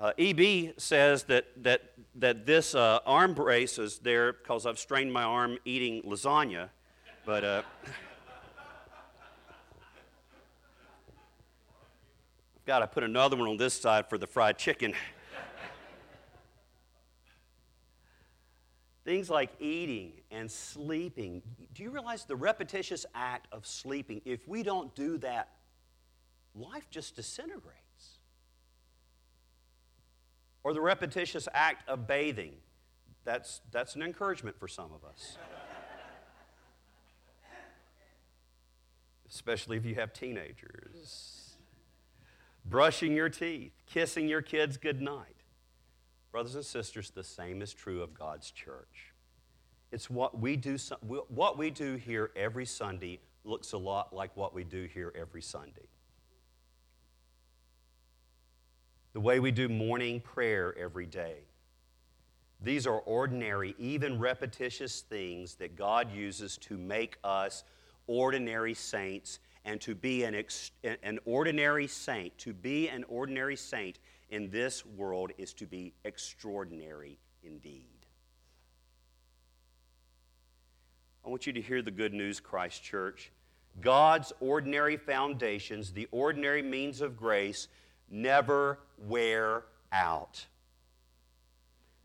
Uh, 0.00 0.12
EB 0.16 0.74
says 0.76 1.24
that, 1.24 1.46
that, 1.60 1.92
that 2.14 2.46
this 2.46 2.76
uh, 2.76 3.00
arm 3.04 3.34
brace 3.34 3.80
is 3.80 3.98
there 3.98 4.32
because 4.32 4.64
I've 4.64 4.78
strained 4.78 5.12
my 5.12 5.24
arm 5.24 5.58
eating 5.64 6.02
lasagna, 6.04 6.68
but 7.26 7.42
uh, 7.42 7.62
Got 12.68 12.80
to 12.80 12.86
put 12.86 13.02
another 13.02 13.34
one 13.34 13.48
on 13.48 13.56
this 13.56 13.72
side 13.72 14.10
for 14.10 14.18
the 14.18 14.26
fried 14.26 14.58
chicken. 14.58 14.92
Things 19.06 19.30
like 19.30 19.52
eating 19.58 20.12
and 20.30 20.50
sleeping. 20.50 21.40
Do 21.72 21.82
you 21.82 21.88
realize 21.88 22.26
the 22.26 22.36
repetitious 22.36 23.06
act 23.14 23.48
of 23.52 23.66
sleeping? 23.66 24.20
If 24.26 24.46
we 24.46 24.62
don't 24.62 24.94
do 24.94 25.16
that, 25.16 25.48
life 26.54 26.90
just 26.90 27.16
disintegrates. 27.16 28.18
Or 30.62 30.74
the 30.74 30.82
repetitious 30.82 31.48
act 31.54 31.88
of 31.88 32.06
bathing. 32.06 32.52
That's, 33.24 33.62
that's 33.72 33.94
an 33.94 34.02
encouragement 34.02 34.60
for 34.60 34.68
some 34.68 34.90
of 34.92 35.08
us. 35.08 35.38
Especially 39.26 39.78
if 39.78 39.86
you 39.86 39.94
have 39.94 40.12
teenagers. 40.12 41.47
Brushing 42.68 43.16
your 43.16 43.28
teeth, 43.30 43.72
kissing 43.86 44.28
your 44.28 44.42
kids 44.42 44.76
goodnight. 44.76 45.36
Brothers 46.30 46.54
and 46.54 46.64
sisters, 46.64 47.10
the 47.10 47.24
same 47.24 47.62
is 47.62 47.72
true 47.72 48.02
of 48.02 48.12
God's 48.12 48.50
church. 48.50 49.14
It's 49.90 50.10
what 50.10 50.38
we 50.38 50.56
do, 50.56 50.76
what 51.28 51.56
we 51.56 51.70
do 51.70 51.96
here 51.96 52.30
every 52.36 52.66
Sunday 52.66 53.20
looks 53.44 53.72
a 53.72 53.78
lot 53.78 54.12
like 54.12 54.36
what 54.36 54.54
we 54.54 54.64
do 54.64 54.84
here 54.84 55.12
every 55.18 55.40
Sunday. 55.40 55.88
The 59.14 59.20
way 59.20 59.40
we 59.40 59.50
do 59.50 59.70
morning 59.70 60.20
prayer 60.20 60.76
every 60.78 61.06
day. 61.06 61.38
These 62.60 62.86
are 62.86 62.98
ordinary, 63.00 63.74
even 63.78 64.18
repetitious 64.18 65.00
things 65.00 65.54
that 65.54 65.74
God 65.74 66.12
uses 66.12 66.58
to 66.58 66.76
make 66.76 67.16
us 67.24 67.64
ordinary 68.06 68.74
saints 68.74 69.38
and 69.64 69.80
to 69.82 69.94
be 69.94 70.24
an, 70.24 70.34
ex- 70.34 70.70
an 71.02 71.18
ordinary 71.24 71.86
saint. 71.86 72.36
To 72.38 72.52
be 72.52 72.88
an 72.88 73.04
ordinary 73.08 73.56
saint 73.56 73.98
in 74.30 74.50
this 74.50 74.84
world 74.84 75.32
is 75.38 75.52
to 75.54 75.66
be 75.66 75.92
extraordinary 76.04 77.18
indeed. 77.42 77.84
I 81.24 81.28
want 81.30 81.46
you 81.46 81.52
to 81.52 81.60
hear 81.60 81.82
the 81.82 81.90
good 81.90 82.14
news, 82.14 82.40
Christ 82.40 82.82
Church. 82.82 83.30
God's 83.80 84.32
ordinary 84.40 84.96
foundations, 84.96 85.92
the 85.92 86.08
ordinary 86.10 86.62
means 86.62 87.00
of 87.00 87.16
grace, 87.16 87.68
never 88.10 88.78
wear 88.96 89.64
out. 89.92 90.46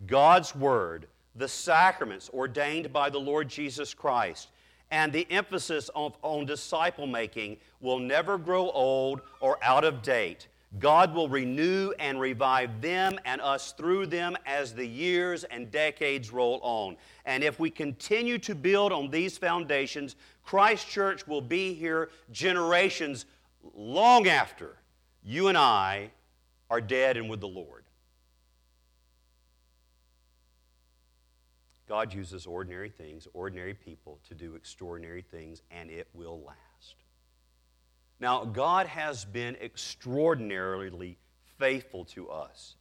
God's 0.06 0.56
Word, 0.56 1.08
the 1.36 1.48
sacraments 1.48 2.30
ordained 2.34 2.92
by 2.92 3.10
the 3.10 3.20
Lord 3.20 3.48
Jesus 3.48 3.94
Christ, 3.94 4.50
and 4.94 5.12
the 5.12 5.26
emphasis 5.32 5.90
on, 5.96 6.14
on 6.22 6.46
disciple 6.46 7.08
making 7.08 7.58
will 7.82 7.98
never 7.98 8.38
grow 8.38 8.70
old 8.70 9.22
or 9.40 9.58
out 9.64 9.84
of 9.84 10.04
date. 10.04 10.48
God 10.78 11.16
will 11.16 11.28
renew 11.28 11.94
and 11.98 12.20
revive 12.20 12.80
them 12.80 13.18
and 13.26 13.42
us 13.42 13.72
through 13.72 14.06
them 14.06 14.38
as 14.46 14.72
the 14.72 14.86
years 14.86 15.46
and 15.46 15.72
decades 15.72 16.32
roll 16.32 16.60
on. 16.62 16.96
And 17.26 17.44
if 17.44 17.60
we 17.60 17.72
continue 17.72 18.38
to 18.40 18.54
build 18.54 18.92
on 18.92 19.10
these 19.10 19.36
foundations, 19.36 20.16
Christ 20.44 20.88
Church 20.88 21.26
will 21.26 21.42
be 21.42 21.74
here 21.74 22.12
generations 22.32 23.26
long 23.76 24.28
after 24.28 24.78
you 25.24 25.48
and 25.48 25.58
I 25.58 26.12
are 26.70 26.82
dead 26.82 27.18
and 27.18 27.32
with 27.32 27.42
the 27.42 27.48
Lord. 27.48 27.83
God 31.94 32.12
uses 32.12 32.48
ordinary 32.48 32.90
things, 32.90 33.28
ordinary 33.36 33.76
people 33.76 34.18
to 34.28 34.34
do 34.34 34.56
extraordinary 34.56 35.22
things, 35.22 35.62
and 35.70 35.92
it 35.92 36.08
will 36.16 36.42
last. 36.42 36.96
Now, 38.20 38.46
God 38.46 38.88
has 38.88 39.26
been 39.26 39.56
extraordinarily 39.58 41.20
faithful 41.60 42.04
to 42.06 42.32
us 42.32 42.78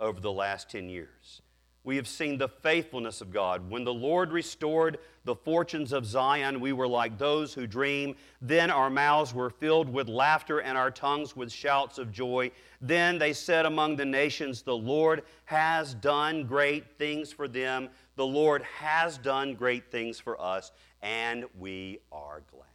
over 0.00 0.18
the 0.18 0.32
last 0.32 0.70
10 0.70 0.88
years. 0.88 1.42
We 1.84 1.96
have 1.96 2.08
seen 2.08 2.38
the 2.38 2.48
faithfulness 2.48 3.20
of 3.20 3.30
God. 3.30 3.68
When 3.68 3.84
the 3.84 3.92
Lord 3.92 4.32
restored 4.32 4.96
the 5.24 5.34
fortunes 5.34 5.92
of 5.92 6.06
Zion, 6.06 6.58
we 6.58 6.72
were 6.72 6.88
like 6.88 7.18
those 7.18 7.52
who 7.52 7.66
dream. 7.66 8.16
Then 8.40 8.70
our 8.70 8.88
mouths 8.88 9.34
were 9.34 9.50
filled 9.50 9.90
with 9.90 10.08
laughter 10.08 10.60
and 10.60 10.78
our 10.78 10.90
tongues 10.90 11.36
with 11.36 11.52
shouts 11.52 11.98
of 11.98 12.10
joy. 12.10 12.50
Then 12.80 13.18
they 13.18 13.34
said 13.34 13.66
among 13.66 13.96
the 13.96 14.06
nations, 14.06 14.62
The 14.62 14.74
Lord 14.74 15.24
has 15.44 15.92
done 15.92 16.46
great 16.46 16.96
things 16.96 17.30
for 17.30 17.48
them. 17.48 17.90
The 18.16 18.26
Lord 18.26 18.62
has 18.62 19.18
done 19.18 19.54
great 19.54 19.90
things 19.90 20.20
for 20.20 20.40
us, 20.40 20.70
and 21.02 21.44
we 21.58 21.98
are 22.12 22.42
glad. 22.50 22.68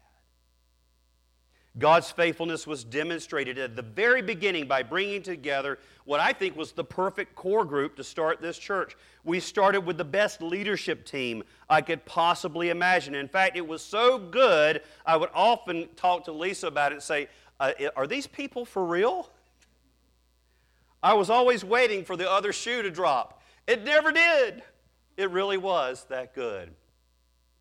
God's 1.78 2.12
faithfulness 2.12 2.68
was 2.68 2.84
demonstrated 2.84 3.58
at 3.58 3.76
the 3.76 3.82
very 3.82 4.22
beginning 4.22 4.68
by 4.68 4.84
bringing 4.84 5.22
together 5.22 5.80
what 6.04 6.20
I 6.20 6.34
think 6.34 6.58
was 6.58 6.74
the 6.74 6.84
perfect 6.84 7.36
core 7.36 7.64
group 7.64 7.96
to 7.96 8.04
start 8.04 8.42
this 8.42 8.58
church. 8.58 8.98
We 9.24 9.40
started 9.40 9.82
with 9.82 9.98
the 9.98 10.04
best 10.06 10.42
leadership 10.42 11.06
team 11.06 11.44
I 11.70 11.82
could 11.82 12.04
possibly 12.06 12.70
imagine. 12.70 13.16
In 13.16 13.30
fact, 13.30 13.56
it 13.56 13.66
was 13.66 13.82
so 13.82 14.18
good, 14.18 14.82
I 15.06 15.16
would 15.16 15.30
often 15.34 15.88
talk 15.96 16.26
to 16.26 16.32
Lisa 16.32 16.68
about 16.68 16.92
it 16.92 16.96
and 16.96 17.04
say, 17.04 17.30
uh, 17.60 17.72
Are 17.96 18.08
these 18.08 18.28
people 18.28 18.66
for 18.66 18.84
real? 18.84 19.30
I 21.02 21.14
was 21.14 21.30
always 21.30 21.64
waiting 21.64 22.04
for 22.04 22.18
the 22.18 22.30
other 22.30 22.52
shoe 22.52 22.82
to 22.82 22.92
drop. 22.92 23.42
It 23.68 23.84
never 23.86 24.12
did. 24.12 24.64
It 25.20 25.32
really 25.32 25.58
was 25.58 26.06
that 26.08 26.34
good. 26.34 26.70
It 26.70 26.74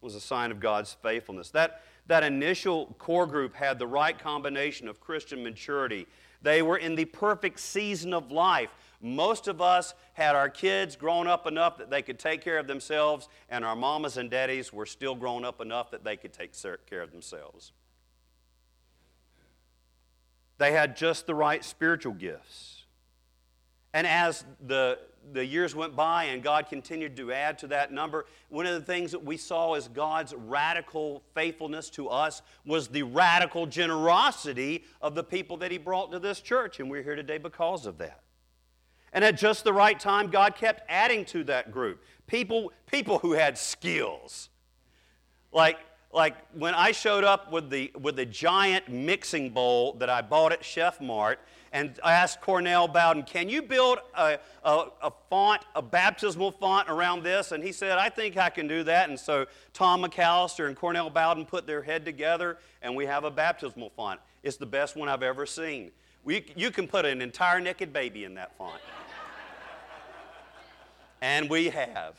was 0.00 0.14
a 0.14 0.20
sign 0.20 0.52
of 0.52 0.60
God's 0.60 0.92
faithfulness. 1.02 1.50
That, 1.50 1.82
that 2.06 2.22
initial 2.22 2.94
core 2.98 3.26
group 3.26 3.56
had 3.56 3.80
the 3.80 3.86
right 3.88 4.16
combination 4.16 4.86
of 4.86 5.00
Christian 5.00 5.42
maturity. 5.42 6.06
They 6.40 6.62
were 6.62 6.76
in 6.76 6.94
the 6.94 7.04
perfect 7.04 7.58
season 7.58 8.14
of 8.14 8.30
life. 8.30 8.70
Most 9.00 9.48
of 9.48 9.60
us 9.60 9.94
had 10.12 10.36
our 10.36 10.48
kids 10.48 10.94
grown 10.94 11.26
up 11.26 11.48
enough 11.48 11.78
that 11.78 11.90
they 11.90 12.00
could 12.00 12.20
take 12.20 12.42
care 12.42 12.58
of 12.58 12.68
themselves, 12.68 13.28
and 13.48 13.64
our 13.64 13.74
mamas 13.74 14.18
and 14.18 14.30
daddies 14.30 14.72
were 14.72 14.86
still 14.86 15.16
grown 15.16 15.44
up 15.44 15.60
enough 15.60 15.90
that 15.90 16.04
they 16.04 16.16
could 16.16 16.32
take 16.32 16.52
care 16.86 17.02
of 17.02 17.10
themselves. 17.10 17.73
They 20.58 20.71
had 20.71 20.97
just 20.97 21.26
the 21.26 21.34
right 21.34 21.64
spiritual 21.64 22.12
gifts. 22.12 22.84
And 23.92 24.06
as 24.06 24.44
the 24.64 25.00
the 25.32 25.45
years 25.45 25.75
went 25.75 25.95
by 25.95 26.25
and 26.25 26.43
God 26.43 26.69
continued 26.69 27.17
to 27.17 27.32
add 27.32 27.58
to 27.58 27.67
that 27.69 27.93
number, 27.93 28.26
one 28.49 28.67
of 28.67 28.75
the 28.75 28.80
things 28.84 29.12
that 29.12 29.25
we 29.25 29.36
saw 29.36 29.75
as 29.75 29.88
God's 29.88 30.34
radical 30.34 31.23
faithfulness 31.34 31.91
to 31.91 32.08
us 32.08 32.43
was 32.64 32.88
the 32.88 33.02
radical 33.02 33.67
generosity 33.67 34.84
of 35.00 35.14
the 35.14 35.25
people 35.25 35.56
that 35.58 35.71
He 35.71 35.78
brought 35.78 36.12
to 36.12 36.19
this 36.19 36.41
church. 36.41 36.80
And 36.80 36.91
we're 36.91 37.02
here 37.02 37.17
today 37.17 37.38
because 37.38 37.86
of 37.86 37.99
that. 37.99 38.21
And 39.12 39.25
at 39.25 39.36
just 39.36 39.64
the 39.64 39.73
right 39.73 39.99
time, 39.99 40.30
God 40.30 40.54
kept 40.56 40.82
adding 40.88 41.25
to 41.26 41.45
that 41.45 41.73
group 41.73 42.02
people, 42.26 42.73
people 42.91 43.19
who 43.19 43.32
had 43.32 43.56
skills. 43.56 44.50
Like, 45.50 45.78
like 46.12 46.34
when 46.54 46.75
I 46.75 46.92
showed 46.92 47.25
up 47.25 47.52
with 47.52 47.71
the, 47.71 47.92
with 48.00 48.16
the 48.16 48.25
giant 48.25 48.88
mixing 48.88 49.50
bowl 49.50 49.94
that 49.94 50.08
I 50.08 50.23
bought 50.23 50.52
at 50.52 50.64
Chef 50.64 51.00
Mart, 51.00 51.38
and 51.73 51.99
I 52.02 52.12
asked 52.12 52.40
Cornell 52.40 52.88
Bowden, 52.88 53.25
can 53.25 53.49
you 53.49 53.60
build 53.60 53.99
a, 54.16 54.38
a, 54.64 54.84
a, 55.02 55.12
font, 55.28 55.62
a 55.75 55.82
baptismal 55.82 56.52
font 56.52 56.88
around 56.88 57.23
this? 57.23 57.52
And 57.52 57.62
he 57.62 57.73
said, 57.73 57.99
I 57.99 58.08
think 58.08 58.38
I 58.38 58.49
can 58.49 58.66
do 58.66 58.82
that. 58.84 59.10
And 59.10 59.21
so 59.21 59.47
Tom 59.75 60.02
McAllister 60.02 60.66
and 60.66 60.75
Cornell 60.75 61.10
Bowden 61.10 61.44
put 61.44 61.66
their 61.66 61.82
head 61.82 62.06
together, 62.06 62.58
and 62.80 62.97
we 62.97 63.04
have 63.04 63.25
a 63.25 63.30
baptismal 63.30 63.90
font. 63.90 64.18
It's 64.42 64.56
the 64.56 64.66
best 64.66 64.97
one 64.97 65.08
I've 65.10 65.23
ever 65.23 65.44
seen. 65.44 65.90
We, 66.25 66.47
you 66.56 66.71
can 66.71 66.88
put 66.88 67.04
an 67.04 67.21
entire 67.21 67.60
naked 67.60 67.92
baby 67.92 68.25
in 68.25 68.34
that 68.34 68.56
font. 68.56 68.80
and 71.21 71.50
we 71.50 71.68
have. 71.68 72.14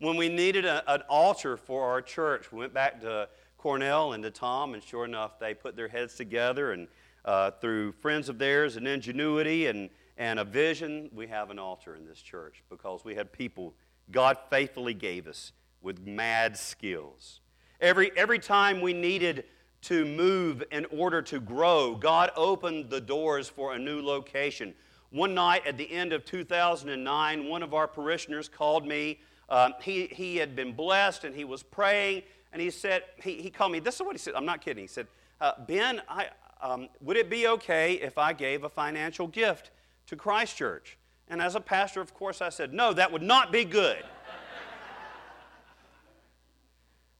When 0.00 0.16
we 0.16 0.28
needed 0.28 0.64
a, 0.64 0.88
an 0.92 1.02
altar 1.08 1.56
for 1.56 1.88
our 1.88 2.00
church, 2.00 2.52
we 2.52 2.58
went 2.58 2.74
back 2.74 3.00
to 3.00 3.28
Cornell 3.56 4.12
and 4.12 4.22
to 4.22 4.30
Tom, 4.30 4.74
and 4.74 4.82
sure 4.82 5.04
enough, 5.04 5.38
they 5.40 5.54
put 5.54 5.74
their 5.74 5.88
heads 5.88 6.14
together 6.14 6.72
and 6.72 6.88
uh, 7.24 7.50
through 7.60 7.92
friends 7.92 8.28
of 8.28 8.38
theirs 8.38 8.76
and 8.76 8.86
ingenuity 8.86 9.66
and, 9.66 9.90
and 10.16 10.38
a 10.38 10.44
vision, 10.44 11.10
we 11.12 11.26
have 11.26 11.50
an 11.50 11.58
altar 11.58 11.94
in 11.94 12.06
this 12.06 12.22
church 12.22 12.62
because 12.70 13.04
we 13.04 13.14
had 13.14 13.32
people 13.32 13.74
God 14.10 14.38
faithfully 14.48 14.94
gave 14.94 15.26
us 15.26 15.52
with 15.82 16.06
mad 16.06 16.56
skills. 16.56 17.40
Every, 17.80 18.10
every 18.16 18.38
time 18.38 18.80
we 18.80 18.92
needed 18.92 19.44
to 19.82 20.04
move 20.04 20.64
in 20.72 20.86
order 20.86 21.22
to 21.22 21.38
grow, 21.38 21.94
God 21.94 22.30
opened 22.36 22.90
the 22.90 23.00
doors 23.00 23.48
for 23.48 23.74
a 23.74 23.78
new 23.78 24.00
location. 24.00 24.74
One 25.10 25.34
night 25.34 25.66
at 25.66 25.76
the 25.76 25.90
end 25.90 26.12
of 26.12 26.24
2009, 26.24 27.48
one 27.48 27.62
of 27.62 27.74
our 27.74 27.86
parishioners 27.86 28.48
called 28.48 28.86
me. 28.86 29.20
Um, 29.48 29.74
he, 29.82 30.06
he 30.06 30.36
had 30.36 30.54
been 30.54 30.72
blessed 30.72 31.24
and 31.24 31.34
he 31.34 31.44
was 31.44 31.62
praying, 31.62 32.22
and 32.52 32.60
he 32.60 32.70
said, 32.70 33.02
he, 33.22 33.42
he 33.42 33.50
called 33.50 33.72
me. 33.72 33.80
This 33.80 33.96
is 33.96 34.02
what 34.02 34.12
he 34.12 34.18
said. 34.18 34.34
I'm 34.34 34.44
not 34.44 34.60
kidding. 34.60 34.84
He 34.84 34.88
said, 34.88 35.06
uh, 35.40 35.52
Ben, 35.66 36.02
I, 36.08 36.28
um, 36.60 36.88
would 37.00 37.16
it 37.16 37.30
be 37.30 37.48
okay 37.48 37.94
if 37.94 38.18
I 38.18 38.32
gave 38.32 38.64
a 38.64 38.68
financial 38.68 39.26
gift 39.26 39.70
to 40.06 40.16
Christ 40.16 40.56
Church? 40.56 40.98
And 41.28 41.42
as 41.42 41.54
a 41.54 41.60
pastor, 41.60 42.00
of 42.00 42.14
course, 42.14 42.40
I 42.40 42.48
said, 42.48 42.72
no, 42.72 42.92
that 42.94 43.12
would 43.12 43.22
not 43.22 43.52
be 43.52 43.64
good. 43.64 43.98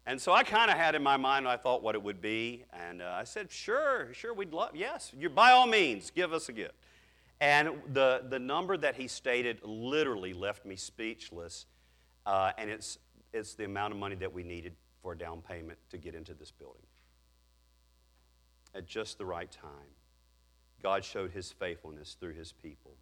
and 0.06 0.20
so 0.20 0.32
I 0.32 0.42
kind 0.42 0.70
of 0.70 0.76
had 0.76 0.94
in 0.94 1.02
my 1.02 1.16
mind, 1.16 1.46
I 1.46 1.56
thought 1.56 1.82
what 1.82 1.94
it 1.94 2.02
would 2.02 2.20
be. 2.20 2.64
And 2.72 3.02
uh, 3.02 3.14
I 3.14 3.24
said, 3.24 3.52
sure, 3.52 4.12
sure, 4.14 4.32
we'd 4.32 4.52
love, 4.52 4.70
yes, 4.74 5.12
you, 5.16 5.28
by 5.28 5.50
all 5.50 5.66
means, 5.66 6.10
give 6.10 6.32
us 6.32 6.48
a 6.48 6.52
gift. 6.52 6.74
And 7.40 7.70
the, 7.92 8.24
the 8.28 8.38
number 8.38 8.76
that 8.76 8.96
he 8.96 9.06
stated 9.06 9.60
literally 9.62 10.32
left 10.32 10.64
me 10.64 10.74
speechless. 10.74 11.66
Uh, 12.28 12.52
and 12.58 12.68
it's, 12.68 12.98
it's 13.32 13.54
the 13.54 13.64
amount 13.64 13.94
of 13.94 13.98
money 13.98 14.14
that 14.14 14.30
we 14.30 14.42
needed 14.42 14.74
for 15.02 15.12
a 15.12 15.18
down 15.18 15.40
payment 15.40 15.78
to 15.88 15.96
get 15.96 16.14
into 16.14 16.34
this 16.34 16.50
building 16.50 16.82
at 18.74 18.86
just 18.86 19.16
the 19.16 19.24
right 19.24 19.50
time. 19.50 19.88
God 20.82 21.02
showed 21.02 21.30
his 21.30 21.50
faithfulness 21.50 22.18
through 22.20 22.34
his 22.34 22.52
people. 22.52 22.92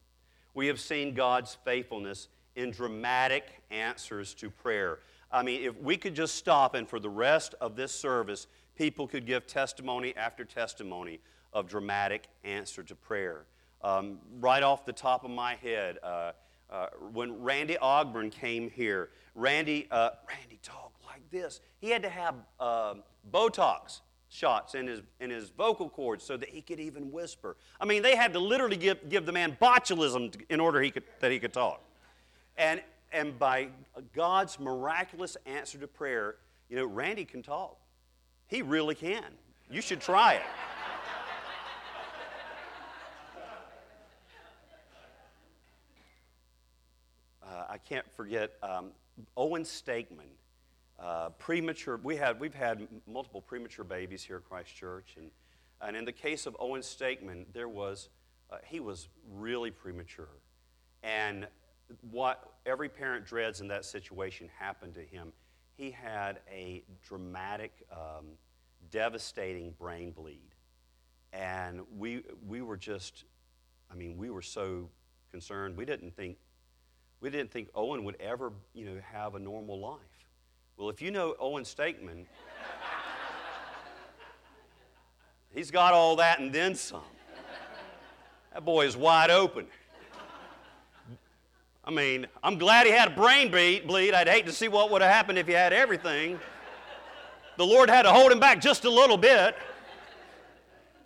We 0.55 0.69
have 0.69 0.79
seen 0.79 1.13
God's 1.13 1.59
faithfulness 1.65 2.29
in 2.55 2.71
dramatic 2.71 3.63
answers 3.73 4.33
to 4.35 4.49
prayer. 4.49 5.01
I 5.33 5.43
mean, 5.43 5.65
if 5.65 5.77
we 5.83 5.97
could 5.97 6.15
just 6.15 6.37
stop 6.37 6.77
and 6.77 6.89
for 6.89 7.01
the 7.01 7.11
rest 7.11 7.57
of 7.61 7.75
this 7.75 7.91
service, 7.91 8.47
people 8.77 9.09
could 9.09 9.27
give 9.27 9.49
testimony 9.49 10.17
after 10.17 10.45
testimony 10.45 11.19
of 11.53 11.69
dramatic 11.69 12.29
answer 12.45 12.85
to 12.85 12.95
prayer. 12.95 13.47
Um, 13.83 14.21
right 14.39 14.63
off 14.63 14.87
the 14.87 14.93
top 14.93 15.25
of 15.25 15.33
my 15.33 15.57
head, 15.57 15.99
uh, 16.05 16.31
uh, 16.71 16.87
when 17.13 17.43
Randy 17.43 17.77
Ogburn 17.81 18.31
came 18.31 18.71
here, 18.71 19.11
Randy, 19.35 19.87
uh, 19.91 20.11
Randy 20.29 20.59
talked 20.63 21.05
like 21.05 21.29
this. 21.31 21.61
He 21.79 21.91
had 21.91 22.03
to 22.03 22.09
have 22.09 22.35
uh, 22.59 22.95
Botox 23.33 24.01
shots 24.29 24.75
in 24.75 24.87
his, 24.87 25.03
in 25.21 25.31
his 25.31 25.51
vocal 25.51 25.89
cords 25.89 26.25
so 26.25 26.37
that 26.37 26.49
he 26.49 26.61
could 26.61 26.81
even 26.81 27.13
whisper. 27.13 27.57
I 27.81 27.85
mean, 27.85 28.03
they 28.03 28.17
had 28.17 28.33
to 28.33 28.39
literally 28.39 28.77
give, 28.77 29.09
give 29.09 29.27
the 29.27 29.33
man 29.33 29.57
botulism 29.61 30.41
in 30.49 30.61
order 30.61 30.81
he 30.83 30.91
could, 30.91 31.05
that 31.21 31.31
he 31.31 31.39
could 31.39 31.53
talk. 31.53 31.81
And, 32.59 32.83
and 33.13 33.39
by 33.39 33.69
God's 34.15 34.59
miraculous 34.59 35.37
answer 35.47 35.79
to 35.79 35.87
prayer, 35.87 36.37
you 36.69 36.77
know, 36.77 36.87
Randy 36.87 37.25
can 37.25 37.43
talk. 37.43 37.79
He 38.49 38.63
really 38.63 38.95
can. 38.95 39.25
You 39.71 39.81
should 39.81 40.01
try 40.01 40.35
it. 40.35 40.43
Uh, 47.43 47.65
I 47.77 47.79
can't 47.79 48.11
forget 48.17 48.53
um, 48.63 48.93
Owen 49.37 49.63
Stakeman 49.63 50.31
uh, 50.99 51.29
premature, 51.39 52.01
we 52.03 52.17
had, 52.17 52.41
we've 52.41 52.55
had 52.55 52.89
multiple 53.07 53.43
premature 53.43 53.85
babies 53.85 54.23
here 54.23 54.37
at 54.37 54.49
Christ 54.49 54.75
Church. 54.75 55.17
And, 55.19 55.31
and 55.83 55.95
in 55.95 56.07
the 56.07 56.13
case 56.13 56.47
of 56.47 56.57
Owen 56.59 56.81
Stakeman, 56.81 57.45
there 57.53 57.69
was, 57.69 58.09
uh, 58.51 58.57
he 58.65 58.81
was 58.81 59.09
really 59.31 59.71
premature. 59.71 60.31
And 61.03 61.47
what 62.11 62.55
every 62.65 62.89
parent 62.89 63.27
dreads 63.27 63.61
in 63.61 63.69
that 63.69 63.85
situation 63.85 64.49
happened 64.59 64.95
to 64.95 65.03
him. 65.03 65.35
he 65.77 65.91
had 65.91 66.41
a 66.51 66.83
dramatic, 67.07 67.73
um, 67.93 68.25
devastating 68.91 69.75
brain 69.79 70.13
bleed. 70.13 70.55
And 71.35 71.83
we, 71.95 72.23
we 72.47 72.63
were 72.63 72.79
just, 72.79 73.25
I 73.91 73.97
mean, 73.97 74.17
we 74.17 74.31
were 74.31 74.41
so 74.41 74.89
concerned. 75.31 75.77
We 75.77 75.85
didn't 75.85 76.17
think, 76.17 76.39
we 77.21 77.31
didn't 77.31 77.51
think 77.51 77.69
Owen 77.75 78.05
would 78.05 78.17
ever, 78.21 78.53
you 78.75 78.85
know, 78.85 79.01
have 79.13 79.35
a 79.35 79.39
normal 79.39 79.81
life. 79.81 80.01
Well, 80.77 80.91
if 80.91 81.01
you 81.01 81.11
know 81.11 81.35
Owen 81.41 81.65
Stakeman, 81.65 82.27
he's 85.55 85.71
got 85.71 85.95
all 85.95 86.17
that 86.17 86.41
and 86.41 86.53
then 86.53 86.75
some. 86.75 87.01
That 88.53 88.65
boy 88.65 88.87
is 88.87 88.97
wide 88.97 89.31
open. 89.31 89.67
I 91.85 91.91
mean, 91.91 92.27
I'm 92.43 92.59
glad 92.59 92.87
he 92.87 92.93
had 92.93 93.09
a 93.09 93.15
brain 93.15 93.51
bleed. 93.51 94.13
I'd 94.13 94.29
hate 94.29 94.47
to 94.47 94.53
see 94.53 94.67
what 94.67 94.91
would 94.91 95.03
have 95.03 95.13
happened 95.13 95.39
if 95.39 95.47
he 95.47 95.53
had 95.53 95.73
everything. 95.73 96.39
The 97.57 97.65
Lord 97.65 97.89
had 97.89 98.03
to 98.03 98.13
hold 98.13 98.33
him 98.33 98.41
back 98.41 98.61
just 98.61 98.85
a 98.85 98.91
little 98.91 99.17
bit. 99.17 99.57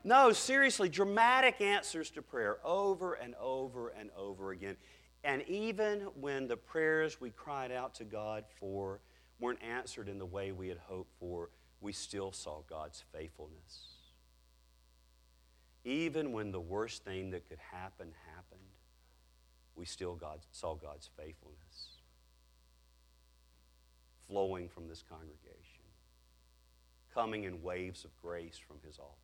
No, 0.03 0.33
seriously, 0.33 0.89
dramatic 0.89 1.61
answers 1.61 2.11
to 2.13 2.23
prayer 2.23 2.57
over 2.65 3.15
and 3.15 3.35
over 3.41 3.91
and 3.91 4.11
over 4.17 4.51
again. 4.51 4.77
And 5.23 5.43
even 5.49 6.01
when 6.19 6.49
the 6.49 6.57
prayers 6.57 7.21
we 7.21 7.31
cried 7.31 7.71
out 7.71 7.95
to 7.97 8.05
God 8.05 8.45
for 8.59 9.01
weren't 9.39 9.63
answered 9.63 10.09
in 10.09 10.19
the 10.19 10.27
way 10.27 10.53
we 10.53 10.69
had 10.69 10.79
hoped 10.79 11.13
for, 11.19 11.51
we 11.81 11.93
still 11.93 12.33
saw 12.33 12.63
God's 12.69 13.05
faithfulness. 13.13 13.89
Even 15.85 16.33
when 16.33 16.53
the 16.53 16.61
worst 16.61 17.05
thing 17.05 17.31
that 17.31 17.49
could 17.49 17.59
happen 17.59 18.09
happened, 18.35 18.61
we 19.77 19.85
still 19.87 20.15
God, 20.15 20.41
saw 20.53 20.75
God's 20.75 21.09
faithfulness 21.17 22.01
flowing 24.29 24.69
from 24.69 24.89
this 24.89 25.03
congregation, 25.09 25.83
coming 27.13 27.45
in 27.45 27.63
waves 27.63 28.05
of 28.05 28.11
grace 28.23 28.59
from 28.59 28.77
His 28.87 28.99
altar. 28.99 29.15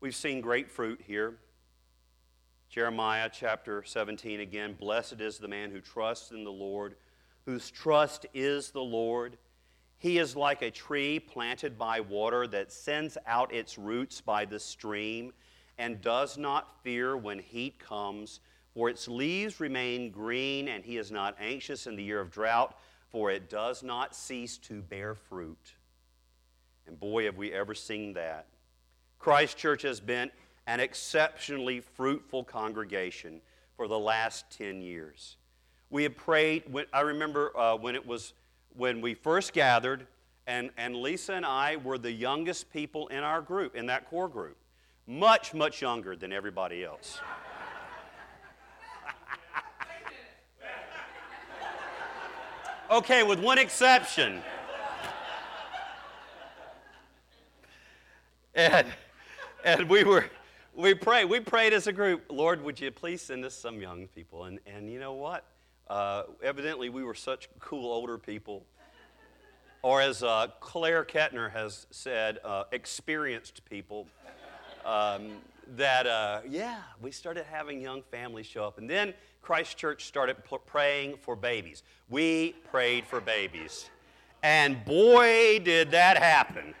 We've 0.00 0.14
seen 0.14 0.40
great 0.40 0.70
fruit 0.70 1.00
here. 1.04 1.38
Jeremiah 2.74 3.30
chapter 3.32 3.84
17 3.84 4.40
again 4.40 4.72
Blessed 4.72 5.20
is 5.20 5.38
the 5.38 5.46
man 5.46 5.70
who 5.70 5.80
trusts 5.80 6.32
in 6.32 6.42
the 6.42 6.50
Lord, 6.50 6.96
whose 7.46 7.70
trust 7.70 8.26
is 8.34 8.72
the 8.72 8.82
Lord. 8.82 9.38
He 9.96 10.18
is 10.18 10.34
like 10.34 10.60
a 10.60 10.72
tree 10.72 11.20
planted 11.20 11.78
by 11.78 12.00
water 12.00 12.48
that 12.48 12.72
sends 12.72 13.16
out 13.28 13.54
its 13.54 13.78
roots 13.78 14.20
by 14.20 14.44
the 14.44 14.58
stream 14.58 15.32
and 15.78 16.00
does 16.00 16.36
not 16.36 16.82
fear 16.82 17.16
when 17.16 17.38
heat 17.38 17.78
comes, 17.78 18.40
for 18.72 18.90
its 18.90 19.06
leaves 19.06 19.60
remain 19.60 20.10
green, 20.10 20.66
and 20.66 20.84
he 20.84 20.96
is 20.96 21.12
not 21.12 21.36
anxious 21.38 21.86
in 21.86 21.94
the 21.94 22.02
year 22.02 22.18
of 22.18 22.32
drought, 22.32 22.76
for 23.08 23.30
it 23.30 23.48
does 23.48 23.84
not 23.84 24.16
cease 24.16 24.58
to 24.58 24.82
bear 24.82 25.14
fruit. 25.14 25.76
And 26.88 26.98
boy, 26.98 27.26
have 27.26 27.36
we 27.36 27.52
ever 27.52 27.72
seen 27.72 28.14
that. 28.14 28.48
Christ 29.20 29.56
Church 29.56 29.82
has 29.82 30.00
been 30.00 30.32
an 30.66 30.80
exceptionally 30.80 31.80
fruitful 31.80 32.44
congregation 32.44 33.40
for 33.76 33.88
the 33.88 33.98
last 33.98 34.50
10 34.56 34.80
years. 34.80 35.36
We 35.90 36.04
have 36.04 36.16
prayed, 36.16 36.64
when, 36.70 36.86
I 36.92 37.00
remember 37.00 37.56
uh, 37.56 37.76
when 37.76 37.94
it 37.94 38.06
was 38.06 38.32
when 38.76 39.00
we 39.00 39.14
first 39.14 39.52
gathered, 39.52 40.06
and, 40.46 40.70
and 40.76 40.96
Lisa 40.96 41.34
and 41.34 41.46
I 41.46 41.76
were 41.76 41.98
the 41.98 42.10
youngest 42.10 42.72
people 42.72 43.06
in 43.08 43.18
our 43.18 43.40
group, 43.40 43.76
in 43.76 43.86
that 43.86 44.10
core 44.10 44.28
group 44.28 44.56
much, 45.06 45.52
much 45.54 45.82
younger 45.82 46.16
than 46.16 46.32
everybody 46.32 46.82
else. 46.84 47.20
okay, 52.90 53.22
with 53.22 53.38
one 53.38 53.58
exception. 53.58 54.40
And, 58.54 58.86
and 59.64 59.88
we 59.88 60.04
were, 60.04 60.26
we 60.76 60.94
prayed, 60.94 61.26
we 61.26 61.40
prayed 61.40 61.72
as 61.72 61.86
a 61.86 61.92
group, 61.92 62.24
Lord, 62.28 62.62
would 62.62 62.80
you 62.80 62.90
please 62.90 63.22
send 63.22 63.44
us 63.44 63.54
some 63.54 63.80
young 63.80 64.08
people? 64.08 64.44
And, 64.44 64.58
and 64.66 64.90
you 64.90 64.98
know 64.98 65.12
what? 65.12 65.44
Uh, 65.88 66.24
evidently, 66.42 66.88
we 66.88 67.04
were 67.04 67.14
such 67.14 67.48
cool 67.60 67.92
older 67.92 68.18
people. 68.18 68.64
Or 69.82 70.00
as 70.00 70.22
uh, 70.22 70.48
Claire 70.60 71.04
Kettner 71.04 71.52
has 71.52 71.86
said, 71.90 72.38
uh, 72.42 72.64
experienced 72.72 73.64
people 73.66 74.06
um, 74.84 75.32
that, 75.76 76.06
uh, 76.06 76.40
yeah, 76.48 76.78
we 77.02 77.10
started 77.10 77.44
having 77.50 77.80
young 77.80 78.02
families 78.10 78.46
show 78.46 78.64
up. 78.64 78.78
And 78.78 78.88
then 78.88 79.12
Christ 79.42 79.76
Church 79.76 80.06
started 80.06 80.42
p- 80.42 80.56
praying 80.64 81.18
for 81.20 81.36
babies. 81.36 81.82
We 82.08 82.54
prayed 82.70 83.06
for 83.06 83.20
babies. 83.20 83.90
And 84.42 84.82
boy, 84.84 85.60
did 85.62 85.90
that 85.90 86.16
happen. 86.16 86.74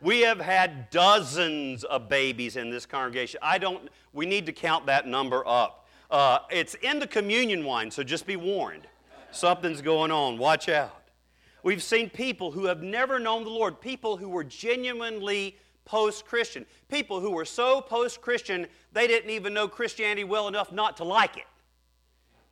We 0.00 0.20
have 0.20 0.40
had 0.40 0.90
dozens 0.90 1.82
of 1.84 2.08
babies 2.08 2.56
in 2.56 2.70
this 2.70 2.86
congregation. 2.86 3.40
I 3.42 3.58
don't, 3.58 3.88
we 4.12 4.26
need 4.26 4.46
to 4.46 4.52
count 4.52 4.86
that 4.86 5.06
number 5.06 5.46
up. 5.46 5.86
Uh, 6.10 6.38
it's 6.50 6.74
in 6.74 6.98
the 6.98 7.06
communion 7.06 7.64
wine, 7.64 7.90
so 7.90 8.02
just 8.02 8.26
be 8.26 8.36
warned. 8.36 8.86
Something's 9.30 9.82
going 9.82 10.10
on. 10.10 10.38
Watch 10.38 10.68
out. 10.68 11.02
We've 11.62 11.82
seen 11.82 12.08
people 12.08 12.52
who 12.52 12.66
have 12.66 12.82
never 12.82 13.18
known 13.18 13.44
the 13.44 13.50
Lord, 13.50 13.80
people 13.80 14.16
who 14.16 14.28
were 14.28 14.44
genuinely 14.44 15.56
post 15.84 16.24
Christian. 16.24 16.64
People 16.88 17.20
who 17.20 17.30
were 17.30 17.44
so 17.44 17.80
post 17.80 18.20
Christian, 18.20 18.66
they 18.92 19.06
didn't 19.06 19.30
even 19.30 19.52
know 19.52 19.66
Christianity 19.66 20.22
well 20.22 20.46
enough 20.46 20.70
not 20.70 20.96
to 20.98 21.04
like 21.04 21.36
it 21.36 21.46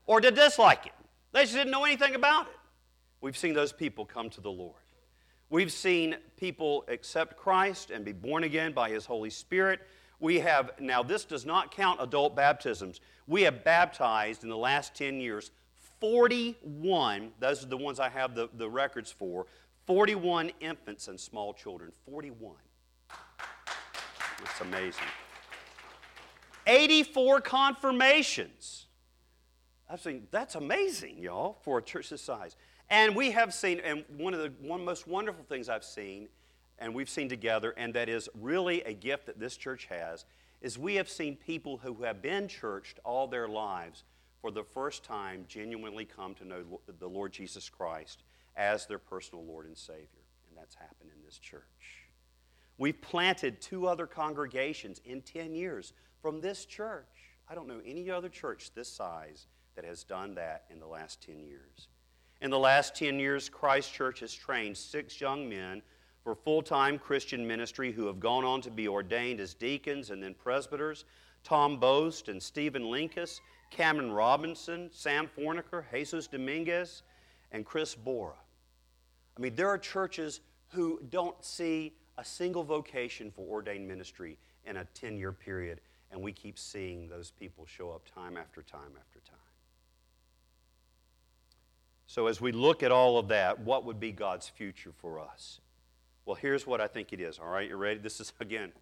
or 0.06 0.20
to 0.20 0.30
dislike 0.30 0.86
it. 0.86 0.92
They 1.32 1.42
just 1.42 1.54
didn't 1.54 1.70
know 1.70 1.84
anything 1.84 2.14
about 2.14 2.46
it. 2.46 2.56
We've 3.20 3.36
seen 3.36 3.54
those 3.54 3.72
people 3.72 4.04
come 4.04 4.30
to 4.30 4.40
the 4.40 4.50
Lord. 4.50 4.74
We've 5.48 5.72
seen 5.72 6.16
people 6.36 6.84
accept 6.88 7.36
Christ 7.36 7.90
and 7.90 8.04
be 8.04 8.12
born 8.12 8.44
again 8.44 8.72
by 8.72 8.90
His 8.90 9.06
Holy 9.06 9.30
Spirit. 9.30 9.80
We 10.18 10.40
have, 10.40 10.72
now 10.80 11.02
this 11.02 11.24
does 11.24 11.46
not 11.46 11.70
count 11.70 12.00
adult 12.02 12.34
baptisms. 12.34 13.00
We 13.26 13.42
have 13.42 13.62
baptized 13.62 14.42
in 14.42 14.48
the 14.48 14.56
last 14.56 14.94
10 14.94 15.20
years 15.20 15.50
41, 16.00 17.32
those 17.38 17.64
are 17.64 17.68
the 17.68 17.76
ones 17.76 18.00
I 18.00 18.08
have 18.08 18.34
the, 18.34 18.48
the 18.54 18.68
records 18.68 19.10
for, 19.10 19.46
41 19.86 20.50
infants 20.60 21.08
and 21.08 21.18
small 21.18 21.54
children. 21.54 21.92
41. 22.10 22.56
That's 24.38 24.60
amazing. 24.60 25.04
84 26.66 27.40
confirmations. 27.40 28.86
I 29.88 29.96
think 29.96 30.30
that's 30.30 30.56
amazing, 30.56 31.18
y'all, 31.18 31.56
for 31.62 31.78
a 31.78 31.82
church 31.82 32.10
this 32.10 32.22
size. 32.22 32.56
And 32.88 33.16
we 33.16 33.32
have 33.32 33.52
seen, 33.52 33.80
and 33.80 34.04
one 34.16 34.32
of 34.32 34.40
the 34.40 34.52
one 34.60 34.84
most 34.84 35.06
wonderful 35.06 35.44
things 35.44 35.68
I've 35.68 35.84
seen, 35.84 36.28
and 36.78 36.94
we've 36.94 37.08
seen 37.08 37.28
together, 37.28 37.74
and 37.76 37.92
that 37.94 38.08
is 38.08 38.28
really 38.40 38.82
a 38.82 38.92
gift 38.92 39.26
that 39.26 39.40
this 39.40 39.56
church 39.56 39.86
has, 39.86 40.24
is 40.60 40.78
we 40.78 40.94
have 40.94 41.08
seen 41.08 41.36
people 41.36 41.78
who 41.78 42.02
have 42.04 42.22
been 42.22 42.48
churched 42.48 42.98
all 43.04 43.26
their 43.26 43.48
lives 43.48 44.04
for 44.40 44.50
the 44.50 44.62
first 44.62 45.02
time 45.02 45.44
genuinely 45.48 46.04
come 46.04 46.34
to 46.34 46.44
know 46.44 46.80
the 46.98 47.08
Lord 47.08 47.32
Jesus 47.32 47.68
Christ 47.68 48.22
as 48.56 48.86
their 48.86 48.98
personal 48.98 49.44
Lord 49.44 49.66
and 49.66 49.76
Savior. 49.76 50.06
And 50.48 50.56
that's 50.56 50.74
happened 50.74 51.10
in 51.14 51.24
this 51.24 51.38
church. 51.38 51.62
We've 52.78 53.00
planted 53.00 53.60
two 53.60 53.86
other 53.86 54.06
congregations 54.06 55.00
in 55.04 55.22
10 55.22 55.54
years 55.54 55.92
from 56.20 56.40
this 56.40 56.64
church. 56.64 57.06
I 57.48 57.54
don't 57.54 57.68
know 57.68 57.80
any 57.84 58.10
other 58.10 58.28
church 58.28 58.70
this 58.74 58.92
size 58.92 59.46
that 59.74 59.84
has 59.84 60.04
done 60.04 60.34
that 60.34 60.64
in 60.70 60.78
the 60.78 60.86
last 60.86 61.22
10 61.22 61.40
years. 61.40 61.88
In 62.40 62.50
the 62.50 62.58
last 62.58 62.94
10 62.94 63.18
years, 63.18 63.48
Christ 63.48 63.92
Church 63.92 64.20
has 64.20 64.34
trained 64.34 64.76
six 64.76 65.20
young 65.20 65.48
men 65.48 65.82
for 66.22 66.34
full 66.34 66.60
time 66.60 66.98
Christian 66.98 67.46
ministry 67.46 67.92
who 67.92 68.06
have 68.06 68.20
gone 68.20 68.44
on 68.44 68.60
to 68.62 68.70
be 68.70 68.88
ordained 68.88 69.40
as 69.40 69.54
deacons 69.54 70.10
and 70.10 70.22
then 70.22 70.34
presbyters 70.34 71.04
Tom 71.44 71.78
Boast 71.78 72.28
and 72.28 72.42
Stephen 72.42 72.82
Linkus, 72.82 73.40
Cameron 73.70 74.10
Robinson, 74.10 74.90
Sam 74.92 75.30
Forniker, 75.38 75.84
Jesus 75.92 76.26
Dominguez, 76.26 77.04
and 77.52 77.64
Chris 77.64 77.94
Bora. 77.94 78.34
I 79.36 79.40
mean, 79.40 79.54
there 79.54 79.68
are 79.68 79.78
churches 79.78 80.40
who 80.72 81.00
don't 81.08 81.42
see 81.44 81.94
a 82.18 82.24
single 82.24 82.64
vocation 82.64 83.30
for 83.30 83.42
ordained 83.42 83.86
ministry 83.86 84.38
in 84.64 84.78
a 84.78 84.84
10 84.94 85.16
year 85.16 85.32
period, 85.32 85.80
and 86.10 86.20
we 86.20 86.32
keep 86.32 86.58
seeing 86.58 87.08
those 87.08 87.30
people 87.30 87.64
show 87.64 87.90
up 87.92 88.02
time 88.12 88.36
after 88.36 88.62
time 88.62 88.92
after 88.98 89.20
time. 89.20 89.45
So, 92.06 92.28
as 92.28 92.40
we 92.40 92.52
look 92.52 92.82
at 92.82 92.92
all 92.92 93.18
of 93.18 93.28
that, 93.28 93.60
what 93.60 93.84
would 93.84 93.98
be 93.98 94.12
God's 94.12 94.48
future 94.48 94.92
for 94.96 95.18
us? 95.20 95.60
Well, 96.24 96.36
here's 96.36 96.66
what 96.66 96.80
I 96.80 96.86
think 96.86 97.12
it 97.12 97.20
is. 97.20 97.38
All 97.38 97.48
right, 97.48 97.68
you 97.68 97.76
ready? 97.76 97.98
This 97.98 98.20
is, 98.20 98.32
again, 98.40 98.72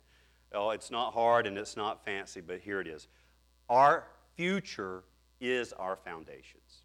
oh, 0.52 0.70
it's 0.70 0.90
not 0.90 1.14
hard 1.14 1.46
and 1.46 1.56
it's 1.56 1.76
not 1.76 2.04
fancy, 2.04 2.40
but 2.40 2.60
here 2.60 2.80
it 2.80 2.86
is. 2.86 3.08
Our 3.68 4.04
future 4.36 5.04
is 5.40 5.72
our 5.72 5.96
foundations. 5.96 6.84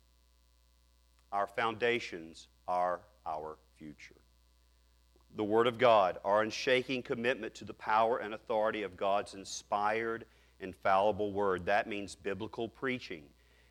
Our 1.31 1.47
foundations 1.47 2.47
are 2.67 3.01
our 3.25 3.57
future 3.77 4.15
the 5.35 5.43
Word 5.43 5.67
of 5.67 5.77
God, 5.77 6.17
our 6.25 6.41
unshaking 6.41 7.03
commitment 7.03 7.53
to 7.55 7.65
the 7.65 7.73
power 7.73 8.17
and 8.17 8.33
authority 8.33 8.83
of 8.83 8.97
God's 8.97 9.35
inspired, 9.35 10.25
infallible 10.59 11.31
Word. 11.31 11.65
That 11.65 11.87
means 11.87 12.15
biblical 12.15 12.67
preaching. 12.67 13.23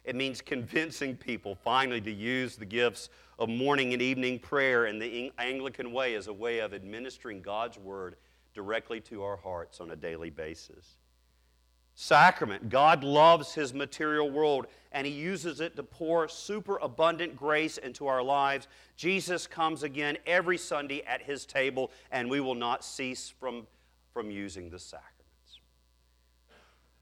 It 0.09 0.17
means 0.17 0.41
convincing 0.41 1.19
people 1.19 1.55
finally 1.55 2.01
to 2.01 2.11
use 2.11 2.57
the 2.57 2.65
gifts 2.65 3.11
of 3.39 3.51
morning 3.51 3.93
and 3.93 4.01
evening 4.01 4.39
prayer 4.39 4.87
in 4.87 4.99
the 4.99 5.31
Anglican 5.37 5.93
way 5.93 6.15
as 6.15 6.29
a 6.29 6.33
way 6.33 6.61
of 6.61 6.73
administering 6.73 7.43
God's 7.43 7.77
Word 7.77 8.17
directly 8.55 9.03
to 9.03 9.23
our 9.23 9.37
hearts 9.37 9.83
on 9.83 9.91
a 9.91 9.97
daily 9.97 10.31
basis. 10.31 10.97
Sacrament. 11.95 12.71
God 12.71 13.05
loves 13.05 13.53
His 13.53 13.75
material 13.75 14.31
world 14.31 14.69
and 14.93 15.07
He 15.07 15.13
uses 15.13 15.61
it 15.61 15.77
to 15.77 15.83
pour 15.83 16.27
superabundant 16.27 17.37
grace 17.37 17.77
into 17.77 18.07
our 18.07 18.23
lives. 18.23 18.67
Jesus 18.97 19.47
comes 19.47 19.83
again 19.83 20.17
every 20.27 20.57
Sunday 20.57 21.03
at 21.03 21.21
His 21.21 21.45
table, 21.45 21.91
and 22.11 22.31
we 22.31 22.41
will 22.41 22.55
not 22.55 22.83
cease 22.83 23.29
from, 23.29 23.67
from 24.15 24.31
using 24.31 24.71
the 24.71 24.79
sacrament 24.79 25.18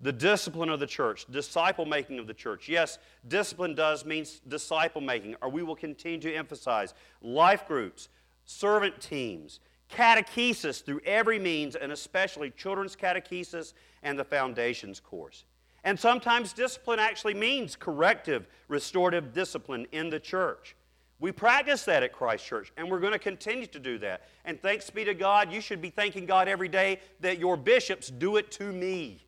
the 0.00 0.12
discipline 0.12 0.68
of 0.68 0.80
the 0.80 0.86
church, 0.86 1.26
disciple 1.30 1.86
making 1.86 2.18
of 2.18 2.26
the 2.26 2.34
church. 2.34 2.68
Yes, 2.68 2.98
discipline 3.28 3.74
does 3.74 4.04
mean 4.04 4.26
disciple 4.46 5.00
making, 5.00 5.36
or 5.40 5.48
we 5.48 5.62
will 5.62 5.76
continue 5.76 6.20
to 6.20 6.34
emphasize 6.34 6.94
life 7.22 7.66
groups, 7.66 8.08
servant 8.44 9.00
teams, 9.00 9.60
catechesis 9.90 10.84
through 10.84 11.00
every 11.04 11.38
means, 11.38 11.76
and 11.76 11.92
especially 11.92 12.50
children's 12.50 12.96
catechesis 12.96 13.72
and 14.02 14.18
the 14.18 14.24
foundations 14.24 15.00
course. 15.00 15.44
And 15.84 15.98
sometimes 15.98 16.52
discipline 16.52 16.98
actually 16.98 17.34
means 17.34 17.76
corrective, 17.76 18.48
restorative 18.68 19.32
discipline 19.32 19.86
in 19.92 20.10
the 20.10 20.18
church. 20.18 20.74
We 21.18 21.32
practice 21.32 21.84
that 21.84 22.02
at 22.02 22.12
Christ 22.12 22.44
Church, 22.44 22.72
and 22.76 22.90
we're 22.90 23.00
going 23.00 23.12
to 23.12 23.18
continue 23.18 23.66
to 23.66 23.78
do 23.78 23.96
that. 23.98 24.28
And 24.44 24.60
thanks 24.60 24.90
be 24.90 25.04
to 25.04 25.14
God, 25.14 25.50
you 25.50 25.62
should 25.62 25.80
be 25.80 25.88
thanking 25.88 26.26
God 26.26 26.46
every 26.46 26.68
day 26.68 27.00
that 27.20 27.38
your 27.38 27.56
bishops 27.56 28.08
do 28.08 28.36
it 28.36 28.50
to 28.52 28.70
me. 28.70 29.25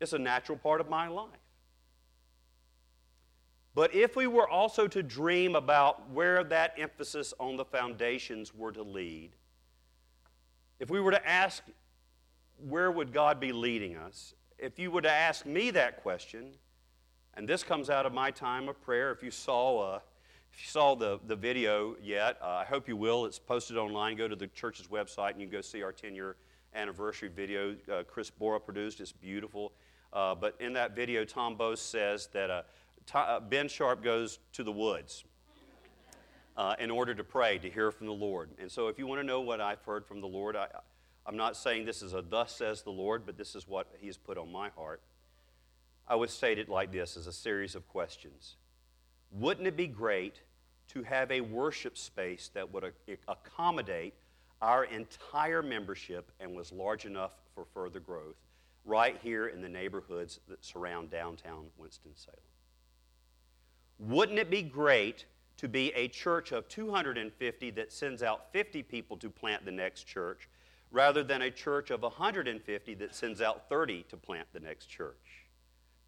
It's 0.00 0.12
a 0.12 0.18
natural 0.18 0.58
part 0.58 0.80
of 0.80 0.88
my 0.88 1.08
life. 1.08 1.30
But 3.74 3.94
if 3.94 4.14
we 4.14 4.26
were 4.26 4.48
also 4.48 4.86
to 4.86 5.02
dream 5.02 5.56
about 5.56 6.10
where 6.10 6.44
that 6.44 6.74
emphasis 6.78 7.34
on 7.40 7.56
the 7.56 7.64
foundations 7.64 8.54
were 8.54 8.70
to 8.72 8.82
lead, 8.82 9.30
if 10.78 10.90
we 10.90 11.00
were 11.00 11.10
to 11.10 11.28
ask, 11.28 11.62
where 12.58 12.90
would 12.90 13.12
God 13.12 13.40
be 13.40 13.52
leading 13.52 13.96
us? 13.96 14.34
If 14.58 14.78
you 14.78 14.90
were 14.90 15.02
to 15.02 15.10
ask 15.10 15.44
me 15.44 15.70
that 15.72 16.02
question, 16.02 16.52
and 17.34 17.48
this 17.48 17.64
comes 17.64 17.90
out 17.90 18.06
of 18.06 18.12
my 18.12 18.30
time 18.30 18.68
of 18.68 18.80
prayer, 18.80 19.10
if 19.10 19.22
you 19.22 19.32
saw, 19.32 19.94
uh, 19.94 20.00
if 20.52 20.60
you 20.60 20.68
saw 20.68 20.94
the, 20.94 21.18
the 21.26 21.34
video 21.34 21.96
yet, 22.00 22.38
uh, 22.40 22.46
I 22.46 22.64
hope 22.64 22.86
you 22.86 22.96
will. 22.96 23.26
It's 23.26 23.40
posted 23.40 23.76
online. 23.76 24.16
Go 24.16 24.28
to 24.28 24.36
the 24.36 24.46
church's 24.48 24.86
website 24.86 25.32
and 25.32 25.40
you 25.40 25.48
can 25.48 25.58
go 25.58 25.60
see 25.60 25.82
our 25.82 25.92
10 25.92 26.14
year 26.14 26.36
anniversary 26.74 27.28
video 27.28 27.74
uh, 27.92 28.02
Chris 28.04 28.30
Bora 28.30 28.60
produced. 28.60 29.00
It's 29.00 29.12
beautiful. 29.12 29.72
Uh, 30.14 30.34
but 30.34 30.54
in 30.60 30.72
that 30.74 30.94
video, 30.94 31.24
Tom 31.24 31.56
Bose 31.56 31.80
says 31.80 32.28
that 32.32 32.48
uh, 32.48 32.62
uh, 33.12 33.40
Ben 33.40 33.66
Sharp 33.66 34.02
goes 34.02 34.38
to 34.52 34.62
the 34.62 34.70
woods 34.70 35.24
uh, 36.56 36.76
in 36.78 36.90
order 36.90 37.14
to 37.14 37.24
pray, 37.24 37.58
to 37.58 37.68
hear 37.68 37.90
from 37.90 38.06
the 38.06 38.12
Lord. 38.12 38.50
And 38.58 38.70
so, 38.70 38.86
if 38.86 38.96
you 38.96 39.08
want 39.08 39.20
to 39.20 39.26
know 39.26 39.40
what 39.40 39.60
I've 39.60 39.82
heard 39.82 40.06
from 40.06 40.20
the 40.20 40.28
Lord, 40.28 40.54
I, 40.54 40.68
I'm 41.26 41.36
not 41.36 41.56
saying 41.56 41.84
this 41.84 42.00
is 42.00 42.14
a 42.14 42.22
thus 42.22 42.54
says 42.54 42.82
the 42.82 42.90
Lord, 42.90 43.26
but 43.26 43.36
this 43.36 43.56
is 43.56 43.66
what 43.66 43.88
He's 43.98 44.16
put 44.16 44.38
on 44.38 44.52
my 44.52 44.68
heart. 44.70 45.02
I 46.06 46.14
would 46.14 46.30
state 46.30 46.58
it 46.58 46.68
like 46.68 46.92
this 46.92 47.16
as 47.16 47.26
a 47.26 47.32
series 47.32 47.74
of 47.74 47.88
questions. 47.88 48.56
Wouldn't 49.32 49.66
it 49.66 49.76
be 49.76 49.88
great 49.88 50.42
to 50.88 51.02
have 51.02 51.32
a 51.32 51.40
worship 51.40 51.98
space 51.98 52.50
that 52.54 52.72
would 52.72 52.92
accommodate 53.26 54.14
our 54.60 54.84
entire 54.84 55.62
membership 55.62 56.30
and 56.38 56.54
was 56.54 56.70
large 56.70 57.04
enough 57.04 57.32
for 57.54 57.64
further 57.64 58.00
growth? 58.00 58.36
Right 58.84 59.18
here 59.22 59.46
in 59.46 59.62
the 59.62 59.68
neighborhoods 59.68 60.40
that 60.48 60.64
surround 60.64 61.10
downtown 61.10 61.66
Winston-Salem. 61.76 62.38
Wouldn't 63.98 64.38
it 64.38 64.50
be 64.50 64.62
great 64.62 65.26
to 65.56 65.68
be 65.68 65.92
a 65.92 66.08
church 66.08 66.52
of 66.52 66.68
250 66.68 67.70
that 67.70 67.92
sends 67.92 68.22
out 68.22 68.52
50 68.52 68.82
people 68.82 69.16
to 69.18 69.30
plant 69.30 69.64
the 69.64 69.70
next 69.70 70.04
church 70.04 70.48
rather 70.90 71.22
than 71.22 71.42
a 71.42 71.50
church 71.50 71.90
of 71.90 72.02
150 72.02 72.94
that 72.94 73.14
sends 73.14 73.40
out 73.40 73.68
30 73.68 74.04
to 74.08 74.16
plant 74.16 74.48
the 74.52 74.60
next 74.60 74.86
church? 74.86 75.46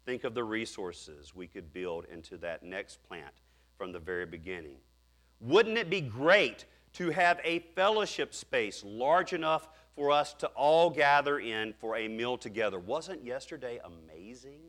Think 0.05 0.23
of 0.23 0.33
the 0.33 0.43
resources 0.43 1.35
we 1.35 1.47
could 1.47 1.73
build 1.73 2.05
into 2.11 2.37
that 2.37 2.63
next 2.63 3.03
plant 3.07 3.33
from 3.77 3.91
the 3.91 3.99
very 3.99 4.25
beginning. 4.25 4.77
Wouldn't 5.39 5.77
it 5.77 5.89
be 5.89 6.01
great 6.01 6.65
to 6.93 7.11
have 7.11 7.39
a 7.43 7.59
fellowship 7.75 8.33
space 8.33 8.83
large 8.85 9.33
enough 9.33 9.69
for 9.97 10.11
us 10.11 10.35
to 10.35 10.47
all 10.49 10.91
gather 10.91 11.39
in 11.39 11.73
for 11.73 11.97
a 11.97 12.07
meal 12.07 12.37
together. 12.37 12.77
Wasn't 12.79 13.25
yesterday 13.25 13.79
amazing? 13.83 14.61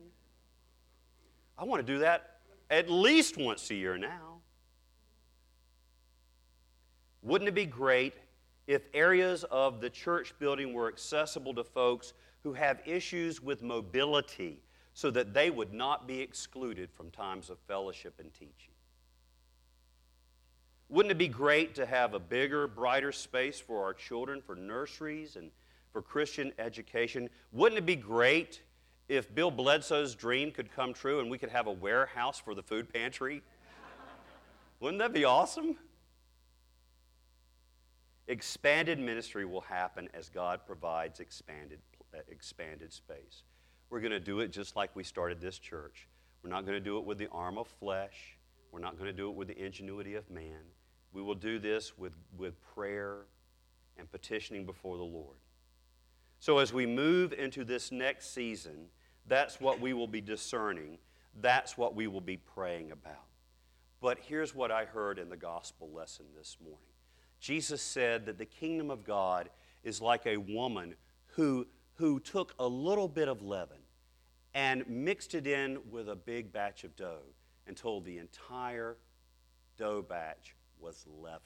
I 1.55 1.65
want 1.65 1.85
to 1.85 1.93
do 1.93 1.99
that 1.99 2.39
at 2.71 2.89
least 2.89 3.37
once 3.37 3.69
a 3.69 3.75
year 3.75 3.95
now. 3.95 4.39
Wouldn't 7.21 7.47
it 7.47 7.53
be 7.53 7.67
great 7.67 8.15
if 8.65 8.81
areas 8.95 9.43
of 9.45 9.81
the 9.81 9.89
church 9.89 10.33
building 10.39 10.73
were 10.73 10.87
accessible 10.87 11.53
to 11.53 11.63
folks 11.63 12.13
who 12.41 12.53
have 12.53 12.81
issues 12.87 13.39
with 13.39 13.61
mobility 13.61 14.63
so 14.95 15.11
that 15.11 15.35
they 15.35 15.51
would 15.51 15.73
not 15.73 16.07
be 16.07 16.21
excluded 16.21 16.89
from 16.91 17.11
times 17.11 17.51
of 17.51 17.59
fellowship 17.67 18.15
and 18.19 18.33
teaching? 18.33 18.73
Wouldn't 20.89 21.11
it 21.11 21.19
be 21.19 21.27
great 21.27 21.75
to 21.75 21.85
have 21.85 22.15
a 22.15 22.19
bigger, 22.19 22.67
brighter 22.67 23.11
space 23.11 23.59
for 23.59 23.83
our 23.83 23.93
children, 23.93 24.41
for 24.41 24.55
nurseries 24.55 25.35
and 25.35 25.51
for 25.93 26.01
Christian 26.01 26.51
education? 26.57 27.29
Wouldn't 27.51 27.77
it 27.77 27.85
be 27.85 27.95
great 27.95 28.63
if 29.07 29.33
Bill 29.33 29.51
Bledsoe's 29.51 30.15
dream 30.15 30.51
could 30.51 30.71
come 30.71 30.93
true 30.93 31.19
and 31.19 31.29
we 31.29 31.37
could 31.37 31.49
have 31.49 31.67
a 31.67 31.71
warehouse 31.71 32.39
for 32.39 32.55
the 32.55 32.63
food 32.63 32.91
pantry? 32.91 33.43
Wouldn't 34.79 34.99
that 34.99 35.13
be 35.13 35.25
awesome? 35.25 35.77
Expanded 38.27 38.97
ministry 38.99 39.45
will 39.45 39.61
happen 39.61 40.09
as 40.15 40.29
God 40.29 40.61
provides 40.65 41.19
expanded, 41.19 41.79
uh, 42.15 42.19
expanded 42.29 42.91
space. 42.91 43.43
We're 43.91 44.01
going 44.01 44.11
to 44.11 44.19
do 44.19 44.39
it 44.39 44.51
just 44.51 44.75
like 44.75 44.95
we 44.95 45.03
started 45.03 45.39
this 45.39 45.59
church. 45.59 46.07
We're 46.43 46.49
not 46.49 46.65
going 46.65 46.77
to 46.77 46.83
do 46.83 46.97
it 46.97 47.05
with 47.05 47.19
the 47.19 47.27
arm 47.31 47.59
of 47.59 47.67
flesh. 47.67 48.37
We're 48.71 48.79
not 48.79 48.97
going 48.97 49.07
to 49.07 49.13
do 49.13 49.29
it 49.29 49.35
with 49.35 49.47
the 49.47 49.63
ingenuity 49.63 50.15
of 50.15 50.29
man. 50.31 50.61
We 51.13 51.21
will 51.21 51.35
do 51.35 51.59
this 51.59 51.97
with, 51.97 52.13
with 52.37 52.55
prayer 52.73 53.25
and 53.97 54.11
petitioning 54.11 54.65
before 54.65 54.97
the 54.97 55.03
Lord. 55.03 55.37
So, 56.39 56.59
as 56.59 56.71
we 56.71 56.85
move 56.85 57.33
into 57.33 57.65
this 57.65 57.91
next 57.91 58.33
season, 58.33 58.87
that's 59.27 59.59
what 59.59 59.81
we 59.81 59.93
will 59.93 60.07
be 60.07 60.21
discerning. 60.21 60.97
That's 61.41 61.77
what 61.77 61.95
we 61.95 62.07
will 62.07 62.21
be 62.21 62.37
praying 62.37 62.91
about. 62.91 63.25
But 64.01 64.19
here's 64.19 64.55
what 64.55 64.71
I 64.71 64.85
heard 64.85 65.19
in 65.19 65.29
the 65.29 65.37
gospel 65.37 65.89
lesson 65.93 66.25
this 66.37 66.57
morning 66.63 66.79
Jesus 67.39 67.81
said 67.81 68.25
that 68.25 68.37
the 68.37 68.45
kingdom 68.45 68.89
of 68.89 69.03
God 69.03 69.49
is 69.83 70.01
like 70.01 70.25
a 70.25 70.37
woman 70.37 70.95
who, 71.35 71.67
who 71.95 72.19
took 72.19 72.53
a 72.59 72.67
little 72.67 73.07
bit 73.07 73.27
of 73.27 73.41
leaven 73.41 73.77
and 74.53 74.87
mixed 74.87 75.35
it 75.35 75.45
in 75.45 75.79
with 75.91 76.09
a 76.09 76.15
big 76.15 76.51
batch 76.51 76.83
of 76.83 76.95
dough 76.95 77.23
and 77.67 77.77
told 77.77 78.05
the 78.05 78.17
entire 78.17 78.97
dough 79.77 80.01
batch 80.01 80.55
was 80.79 81.05
leavened. 81.21 81.41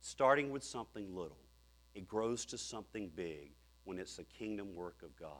Starting 0.00 0.50
with 0.50 0.64
something 0.64 1.14
little, 1.14 1.38
it 1.94 2.08
grows 2.08 2.44
to 2.46 2.58
something 2.58 3.10
big 3.14 3.52
when 3.84 3.98
it's 3.98 4.16
the 4.16 4.24
kingdom 4.24 4.74
work 4.74 4.96
of 5.02 5.14
God. 5.16 5.30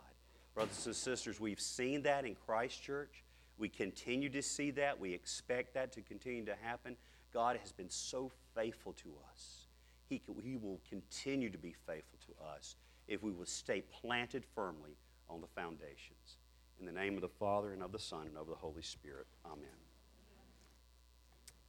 Brothers 0.55 0.87
and 0.87 0.95
sisters, 0.95 1.41
we've 1.41 1.61
seen 1.61 2.03
that 2.03 2.25
in 2.25 2.35
Christ 2.35 2.83
Church. 2.83 3.25
We 3.59 3.69
continue 3.69 4.29
to 4.31 4.43
see 4.43 4.71
that. 4.73 4.99
We 4.99 5.13
expect 5.13 5.75
that 5.75 5.93
to 5.93 6.03
continue 6.03 6.45
to 6.45 6.55
happen. 6.61 6.97
God 7.33 7.57
has 7.57 7.73
been 7.73 7.89
so 7.89 8.31
faithful 8.55 8.93
to 8.95 9.15
us. 9.33 9.67
He, 10.09 10.19
can, 10.19 10.35
he 10.43 10.57
will 10.57 10.81
continue 10.89 11.49
to 11.49 11.59
be 11.59 11.75
faithful 11.87 12.19
to 12.27 12.45
us 12.55 12.77
if 13.09 13.23
we 13.23 13.33
will 13.33 13.47
stay 13.47 13.83
planted 13.83 14.45
firmly 14.55 14.97
on 15.31 15.41
the 15.41 15.47
foundations. 15.47 16.37
In 16.79 16.87
the 16.87 16.93
name 16.93 17.15
of 17.15 17.23
the 17.23 17.29
Father, 17.29 17.73
and 17.73 17.83
of 17.83 17.93
the 17.93 17.99
Son, 17.99 18.27
and 18.27 18.37
of 18.37 18.49
the 18.49 18.55
Holy 18.55 18.83
Spirit. 18.83 19.27
Amen. 19.47 19.82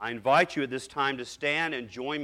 I 0.04 0.12
invite 0.12 0.58
you 0.58 0.64
at 0.64 0.70
this 0.70 0.86
time 0.86 1.18
to 1.20 1.24
stand 1.24 1.74
and 1.74 1.88
join 1.88 2.18
me. 2.18 2.22